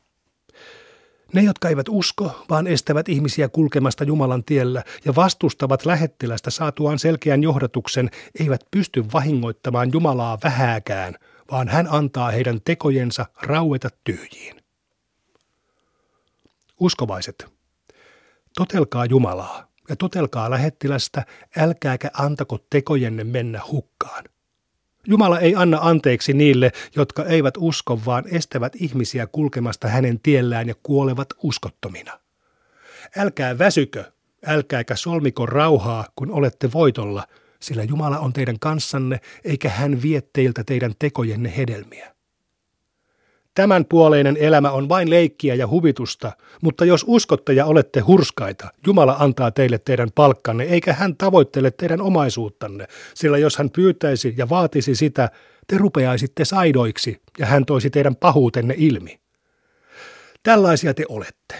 Ne, 1.34 1.42
jotka 1.42 1.70
eivät 1.70 1.90
usko, 1.90 2.46
vaan 2.50 2.68
estävät 2.68 3.10
ihmisiä 3.10 3.50
kulkemasta 3.50 4.04
Jumalan 4.04 4.44
tiellä 4.44 4.84
ja 5.06 5.16
vastustavat 5.16 5.86
lähettilästä 5.86 6.52
saatuaan 6.52 7.00
selkeän 7.00 7.44
johdatuksen, 7.44 8.10
eivät 8.40 8.62
pysty 8.72 9.06
vahingoittamaan 9.14 9.90
Jumalaa 9.94 10.38
vähääkään, 10.44 11.16
vaan 11.52 11.68
hän 11.68 11.88
antaa 11.90 12.32
heidän 12.32 12.60
tekojensa 12.66 13.26
raueta 13.42 13.90
tyhjiin. 14.04 14.64
Uskovaiset, 16.80 17.46
totelkaa 18.56 19.06
Jumalaa 19.06 19.68
ja 19.90 19.96
totelkaa 19.96 20.50
lähettilästä, 20.50 21.26
älkääkä 21.58 22.12
antako 22.14 22.60
tekojenne 22.70 23.24
mennä 23.24 23.62
hukkaan. 23.72 24.24
Jumala 25.08 25.40
ei 25.40 25.56
anna 25.56 25.80
anteeksi 25.82 26.34
niille, 26.34 26.72
jotka 26.96 27.26
eivät 27.26 27.54
usko, 27.58 28.00
vaan 28.06 28.24
estävät 28.32 28.76
ihmisiä 28.76 29.28
kulkemasta 29.28 29.88
hänen 29.88 30.20
tiellään 30.20 30.68
ja 30.68 30.76
kuolevat 30.84 31.28
uskottomina. 31.44 32.20
Älkää 33.18 33.58
väsykö, 33.58 34.04
älkääkä 34.46 34.96
solmiko 34.96 35.46
rauhaa, 35.46 36.06
kun 36.16 36.32
olette 36.32 36.72
voitolla, 36.74 37.28
sillä 37.60 37.84
Jumala 37.84 38.20
on 38.20 38.34
teidän 38.34 38.60
kanssanne, 38.60 39.20
eikä 39.44 39.70
hän 39.70 40.02
vie 40.02 40.22
teiltä 40.34 40.64
teidän 40.64 40.94
tekojenne 41.00 41.54
hedelmiä. 41.58 42.14
Tämän 43.56 43.86
puoleinen 43.86 44.38
elämä 44.38 44.72
on 44.72 44.90
vain 44.90 45.10
leikkiä 45.10 45.56
ja 45.56 45.68
huvitusta, 45.68 46.32
mutta 46.62 46.86
jos 46.86 47.06
uskotte 47.08 47.54
ja 47.54 47.66
olette 47.66 48.00
hurskaita, 48.00 48.68
Jumala 48.88 49.16
antaa 49.20 49.52
teille 49.52 49.80
teidän 49.86 50.10
palkkanne, 50.16 50.64
eikä 50.64 50.94
hän 50.94 51.16
tavoittele 51.18 51.72
teidän 51.72 52.02
omaisuuttanne, 52.02 52.88
sillä 53.16 53.38
jos 53.38 53.58
hän 53.58 53.70
pyytäisi 53.70 54.34
ja 54.38 54.50
vaatisi 54.50 54.96
sitä, 54.96 55.30
te 55.68 55.78
rupeaisitte 55.78 56.46
saidoiksi 56.46 57.22
ja 57.40 57.46
hän 57.46 57.66
toisi 57.66 57.90
teidän 57.90 58.16
pahuutenne 58.16 58.76
ilmi. 58.78 59.20
Tällaisia 60.44 60.94
te 60.94 61.04
olette. 61.10 61.56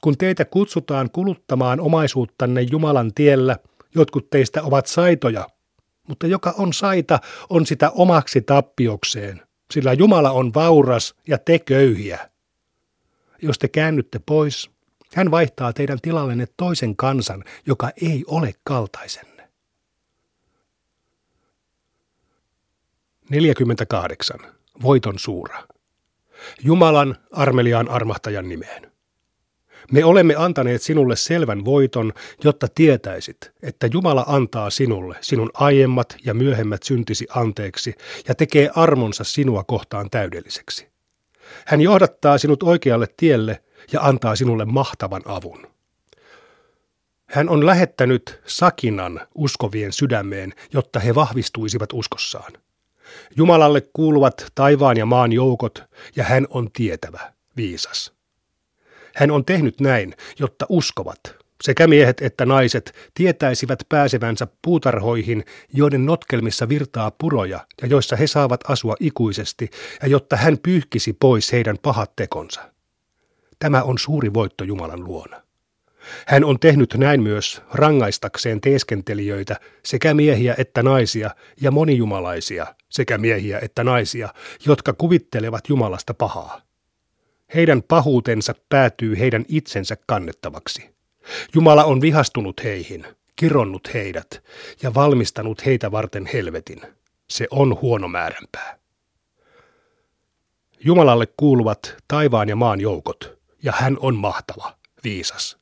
Kun 0.00 0.18
teitä 0.18 0.44
kutsutaan 0.44 1.10
kuluttamaan 1.10 1.80
omaisuuttanne 1.80 2.60
Jumalan 2.60 3.14
tiellä, 3.14 3.56
jotkut 3.94 4.30
teistä 4.30 4.62
ovat 4.62 4.86
saitoja, 4.86 5.48
mutta 6.08 6.26
joka 6.26 6.54
on 6.58 6.72
saita, 6.72 7.18
on 7.50 7.66
sitä 7.66 7.90
omaksi 7.90 8.40
tappiokseen, 8.40 9.40
sillä 9.74 9.92
Jumala 9.92 10.30
on 10.30 10.54
vauras 10.54 11.14
ja 11.28 11.38
te 11.38 11.58
köyhiä. 11.58 12.30
Jos 13.42 13.58
te 13.58 13.68
käännytte 13.68 14.20
pois, 14.26 14.70
hän 15.14 15.30
vaihtaa 15.30 15.72
teidän 15.72 15.98
tilallenne 16.02 16.46
toisen 16.56 16.96
kansan, 16.96 17.44
joka 17.66 17.90
ei 18.02 18.24
ole 18.26 18.54
kaltaisenne. 18.64 19.48
48. 23.30 24.40
Voiton 24.82 25.18
suura. 25.18 25.62
Jumalan 26.62 27.16
armeliaan 27.32 27.88
armahtajan 27.88 28.48
nimeen. 28.48 28.93
Me 29.92 30.04
olemme 30.04 30.34
antaneet 30.36 30.82
sinulle 30.82 31.16
selvän 31.16 31.64
voiton, 31.64 32.12
jotta 32.44 32.66
tietäisit, 32.74 33.52
että 33.62 33.88
Jumala 33.92 34.24
antaa 34.28 34.70
sinulle 34.70 35.16
sinun 35.20 35.50
aiemmat 35.54 36.16
ja 36.24 36.34
myöhemmät 36.34 36.82
syntisi 36.82 37.26
anteeksi 37.30 37.94
ja 38.28 38.34
tekee 38.34 38.70
armonsa 38.74 39.24
sinua 39.24 39.64
kohtaan 39.64 40.10
täydelliseksi. 40.10 40.88
Hän 41.66 41.80
johdattaa 41.80 42.38
sinut 42.38 42.62
oikealle 42.62 43.06
tielle 43.16 43.62
ja 43.92 44.00
antaa 44.00 44.36
sinulle 44.36 44.64
mahtavan 44.64 45.22
avun. 45.24 45.66
Hän 47.26 47.48
on 47.48 47.66
lähettänyt 47.66 48.40
sakinan 48.46 49.20
uskovien 49.34 49.92
sydämeen, 49.92 50.54
jotta 50.72 51.00
he 51.00 51.14
vahvistuisivat 51.14 51.92
uskossaan. 51.92 52.52
Jumalalle 53.36 53.82
kuuluvat 53.92 54.46
taivaan 54.54 54.96
ja 54.96 55.06
maan 55.06 55.32
joukot, 55.32 55.82
ja 56.16 56.24
hän 56.24 56.46
on 56.50 56.70
tietävä, 56.72 57.32
viisas. 57.56 58.13
Hän 59.14 59.30
on 59.30 59.44
tehnyt 59.44 59.80
näin, 59.80 60.14
jotta 60.38 60.66
uskovat, 60.68 61.18
sekä 61.62 61.86
miehet 61.86 62.22
että 62.22 62.46
naiset, 62.46 63.10
tietäisivät 63.14 63.78
pääsevänsä 63.88 64.46
puutarhoihin, 64.62 65.44
joiden 65.72 66.06
notkelmissa 66.06 66.68
virtaa 66.68 67.10
puroja 67.10 67.66
ja 67.82 67.88
joissa 67.88 68.16
he 68.16 68.26
saavat 68.26 68.60
asua 68.70 68.94
ikuisesti, 69.00 69.70
ja 70.02 70.08
jotta 70.08 70.36
hän 70.36 70.58
pyyhkisi 70.58 71.12
pois 71.12 71.52
heidän 71.52 71.78
pahat 71.82 72.16
tekonsa. 72.16 72.60
Tämä 73.58 73.82
on 73.82 73.98
suuri 73.98 74.34
voitto 74.34 74.64
Jumalan 74.64 75.04
luona. 75.04 75.44
Hän 76.26 76.44
on 76.44 76.60
tehnyt 76.60 76.94
näin 76.94 77.22
myös 77.22 77.62
rangaistakseen 77.72 78.60
teeskentelijöitä, 78.60 79.56
sekä 79.84 80.14
miehiä 80.14 80.54
että 80.58 80.82
naisia, 80.82 81.30
ja 81.60 81.70
monijumalaisia, 81.70 82.66
sekä 82.88 83.18
miehiä 83.18 83.58
että 83.62 83.84
naisia, 83.84 84.28
jotka 84.66 84.92
kuvittelevat 84.92 85.68
Jumalasta 85.68 86.14
pahaa. 86.14 86.63
Heidän 87.54 87.82
pahuutensa 87.82 88.54
päätyy 88.68 89.18
heidän 89.18 89.44
itsensä 89.48 89.96
kannettavaksi. 90.06 90.94
Jumala 91.54 91.84
on 91.84 92.00
vihastunut 92.00 92.64
heihin, 92.64 93.06
kironnut 93.36 93.94
heidät 93.94 94.44
ja 94.82 94.94
valmistanut 94.94 95.66
heitä 95.66 95.92
varten 95.92 96.26
helvetin. 96.32 96.80
Se 97.30 97.46
on 97.50 97.80
huono 97.80 98.08
määränpää. 98.08 98.78
Jumalalle 100.84 101.26
kuuluvat 101.36 101.96
taivaan 102.08 102.48
ja 102.48 102.56
maan 102.56 102.80
joukot, 102.80 103.38
ja 103.62 103.72
hän 103.76 103.96
on 104.00 104.16
mahtava, 104.16 104.74
viisas. 105.04 105.58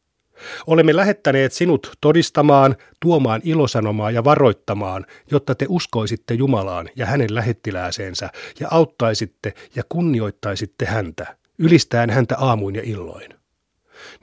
Olemme 0.67 0.97
lähettäneet 0.97 1.53
sinut 1.53 1.93
todistamaan, 2.01 2.77
tuomaan 3.01 3.41
ilosanomaa 3.45 4.11
ja 4.11 4.25
varoittamaan, 4.25 5.07
jotta 5.31 5.55
te 5.55 5.67
uskoisitte 5.69 6.35
Jumalaan 6.35 6.91
ja 6.97 7.07
hänen 7.07 7.35
lähettilääseensä 7.35 8.31
ja 8.61 8.69
auttaisitte 8.71 9.55
ja 9.77 9.83
kunnioittaisitte 9.89 10.85
häntä, 10.87 11.37
ylistään 11.59 12.11
häntä 12.11 12.37
aamuin 12.39 12.75
ja 12.75 12.83
illoin. 12.85 13.35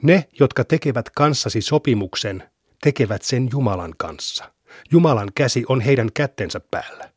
Ne, 0.02 0.28
jotka 0.40 0.64
tekevät 0.64 1.10
kanssasi 1.10 1.60
sopimuksen, 1.60 2.42
tekevät 2.82 3.22
sen 3.22 3.48
Jumalan 3.52 3.94
kanssa. 3.98 4.52
Jumalan 4.90 5.28
käsi 5.34 5.64
on 5.68 5.80
heidän 5.80 6.08
kättensä 6.14 6.60
päällä. 6.70 7.10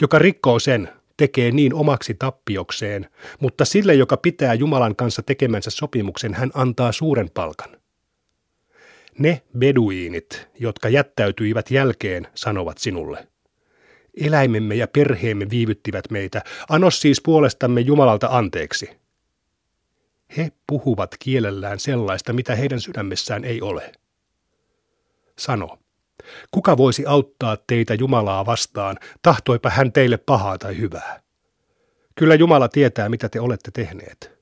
Joka 0.00 0.18
rikkoo 0.18 0.58
sen, 0.58 0.88
tekee 1.16 1.50
niin 1.50 1.74
omaksi 1.74 2.14
tappiokseen, 2.14 3.10
mutta 3.40 3.64
sille, 3.64 3.94
joka 3.94 4.16
pitää 4.16 4.54
Jumalan 4.54 4.96
kanssa 4.96 5.22
tekemänsä 5.22 5.70
sopimuksen, 5.70 6.34
hän 6.34 6.50
antaa 6.54 6.92
suuren 6.92 7.30
palkan. 7.34 7.76
Ne 9.18 9.42
beduiinit, 9.58 10.48
jotka 10.60 10.88
jättäytyivät 10.88 11.70
jälkeen, 11.70 12.26
sanovat 12.34 12.78
sinulle. 12.78 13.28
Eläimemme 14.20 14.74
ja 14.74 14.88
perheemme 14.88 15.50
viivyttivät 15.50 16.10
meitä, 16.10 16.42
annos 16.68 17.00
siis 17.00 17.20
puolestamme 17.24 17.80
Jumalalta 17.80 18.28
anteeksi. 18.30 18.90
He 20.36 20.52
puhuvat 20.66 21.14
kielellään 21.18 21.78
sellaista, 21.78 22.32
mitä 22.32 22.54
heidän 22.54 22.80
sydämessään 22.80 23.44
ei 23.44 23.60
ole. 23.62 23.92
Sano, 25.38 25.78
kuka 26.50 26.76
voisi 26.76 27.06
auttaa 27.06 27.56
teitä 27.66 27.94
Jumalaa 27.94 28.46
vastaan, 28.46 28.96
tahtoipa 29.22 29.70
hän 29.70 29.92
teille 29.92 30.16
pahaa 30.16 30.58
tai 30.58 30.78
hyvää? 30.78 31.22
Kyllä 32.14 32.34
Jumala 32.34 32.68
tietää, 32.68 33.08
mitä 33.08 33.28
te 33.28 33.40
olette 33.40 33.70
tehneet. 33.70 34.38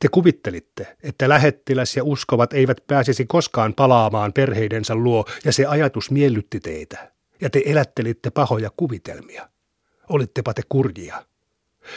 Te 0.00 0.08
kuvittelitte, 0.08 0.96
että 1.02 1.28
lähettiläs 1.28 1.96
ja 1.96 2.04
uskovat 2.04 2.52
eivät 2.52 2.86
pääsisi 2.86 3.26
koskaan 3.26 3.74
palaamaan 3.74 4.32
perheidensä 4.32 4.94
luo, 4.94 5.24
ja 5.44 5.52
se 5.52 5.66
ajatus 5.66 6.10
miellytti 6.10 6.60
teitä, 6.60 7.12
ja 7.40 7.50
te 7.50 7.62
elättelitte 7.66 8.30
pahoja 8.30 8.70
kuvitelmia. 8.76 9.48
Olittepa 10.08 10.54
te 10.54 10.62
kurjia. 10.68 11.24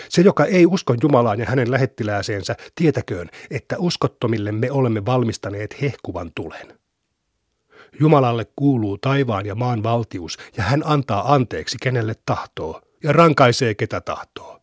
Se, 0.09 0.21
joka 0.21 0.45
ei 0.45 0.65
usko 0.65 0.95
Jumalaan 1.03 1.39
ja 1.39 1.45
hänen 1.45 1.71
lähettilääseensä, 1.71 2.55
tietäköön, 2.75 3.29
että 3.51 3.75
uskottomille 3.79 4.51
me 4.51 4.71
olemme 4.71 5.05
valmistaneet 5.05 5.81
hehkuvan 5.81 6.31
tulen. 6.35 6.79
Jumalalle 7.99 8.45
kuuluu 8.55 8.97
taivaan 8.97 9.45
ja 9.45 9.55
maan 9.55 9.83
valtius, 9.83 10.37
ja 10.57 10.63
hän 10.63 10.81
antaa 10.85 11.33
anteeksi 11.33 11.77
kenelle 11.81 12.13
tahtoo, 12.25 12.81
ja 13.03 13.13
rankaisee 13.13 13.75
ketä 13.75 14.01
tahtoo. 14.01 14.59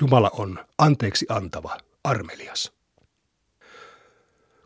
Jumala 0.00 0.30
on 0.32 0.58
anteeksi 0.78 1.26
antava, 1.28 1.78
armelias. 2.04 2.72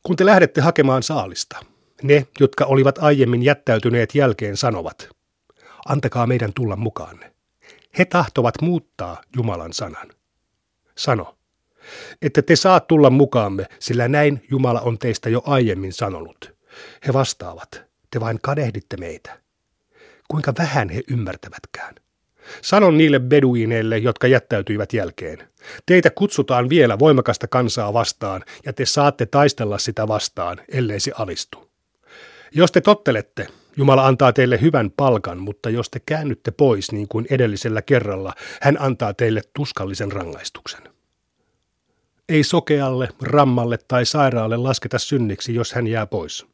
Kun 0.03 0.17
te 0.17 0.27
lähdette 0.27 0.61
hakemaan 0.61 1.03
saalista, 1.03 1.65
ne, 2.03 2.27
jotka 2.41 2.65
olivat 2.65 2.99
aiemmin 2.99 3.43
jättäytyneet 3.43 4.15
jälkeen, 4.15 4.57
sanovat, 4.57 5.09
antakaa 5.87 6.27
meidän 6.27 6.53
tulla 6.53 6.77
mukaanne. 6.77 7.33
He 7.99 8.05
tahtovat 8.05 8.55
muuttaa 8.63 9.23
Jumalan 9.37 9.73
sanan. 9.73 10.09
Sano, 10.97 11.37
että 12.23 12.43
te 12.43 12.57
saa 12.57 12.81
tulla 12.81 13.11
mukaamme, 13.11 13.67
sillä 13.79 14.09
näin 14.09 14.47
Jumala 14.51 14.81
on 14.81 14.99
teistä 14.99 15.29
jo 15.29 15.43
aiemmin 15.47 15.93
sanonut. 15.93 16.53
He 17.07 17.13
vastaavat, 17.13 17.83
te 18.11 18.21
vain 18.21 18.39
kadehditte 18.43 18.97
meitä. 18.97 19.41
Kuinka 20.29 20.53
vähän 20.59 20.89
he 20.89 21.03
ymmärtävätkään. 21.11 21.95
Sanon 22.63 22.99
niille 22.99 23.19
beduineille, 23.19 23.99
jotka 23.99 24.27
jättäytyivät 24.27 24.93
jälkeen. 24.93 25.49
Teitä 25.87 26.11
kutsutaan 26.11 26.69
vielä 26.69 26.99
voimakasta 26.99 27.49
kansaa 27.49 27.93
vastaan, 27.93 28.45
ja 28.67 28.73
te 28.73 28.87
saatte 28.87 29.27
taistella 29.27 29.79
sitä 29.79 30.09
vastaan, 30.09 30.61
ellei 30.69 31.01
se 31.01 31.13
alistu. 31.19 31.71
Jos 32.53 32.73
te 32.73 32.81
tottelette, 32.81 33.47
Jumala 33.77 34.07
antaa 34.07 34.33
teille 34.33 34.61
hyvän 34.61 34.91
palkan, 34.91 35.39
mutta 35.39 35.71
jos 35.71 35.91
te 35.91 36.01
käännytte 36.07 36.51
pois 36.51 36.93
niin 36.93 37.09
kuin 37.09 37.27
edellisellä 37.31 37.83
kerralla, 37.83 38.33
hän 38.63 38.77
antaa 38.81 39.15
teille 39.15 39.41
tuskallisen 39.55 40.13
rangaistuksen. 40.13 40.83
Ei 42.29 42.45
sokealle, 42.45 43.09
rammalle 43.23 43.79
tai 43.89 44.05
sairaalle 44.07 44.57
lasketa 44.57 44.99
synniksi, 44.99 45.55
jos 45.55 45.73
hän 45.73 45.87
jää 45.87 46.07
pois. 46.07 46.47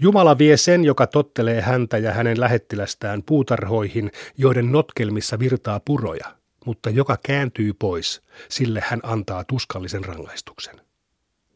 Jumala 0.00 0.38
vie 0.38 0.56
sen, 0.56 0.84
joka 0.84 1.06
tottelee 1.06 1.60
häntä 1.60 1.98
ja 1.98 2.12
hänen 2.12 2.40
lähettilästään 2.40 3.22
puutarhoihin, 3.22 4.10
joiden 4.38 4.72
notkelmissa 4.72 5.38
virtaa 5.38 5.80
puroja, 5.80 6.36
mutta 6.66 6.90
joka 6.90 7.18
kääntyy 7.22 7.72
pois, 7.72 8.22
sille 8.48 8.82
hän 8.86 9.00
antaa 9.02 9.44
tuskallisen 9.44 10.04
rangaistuksen. 10.04 10.80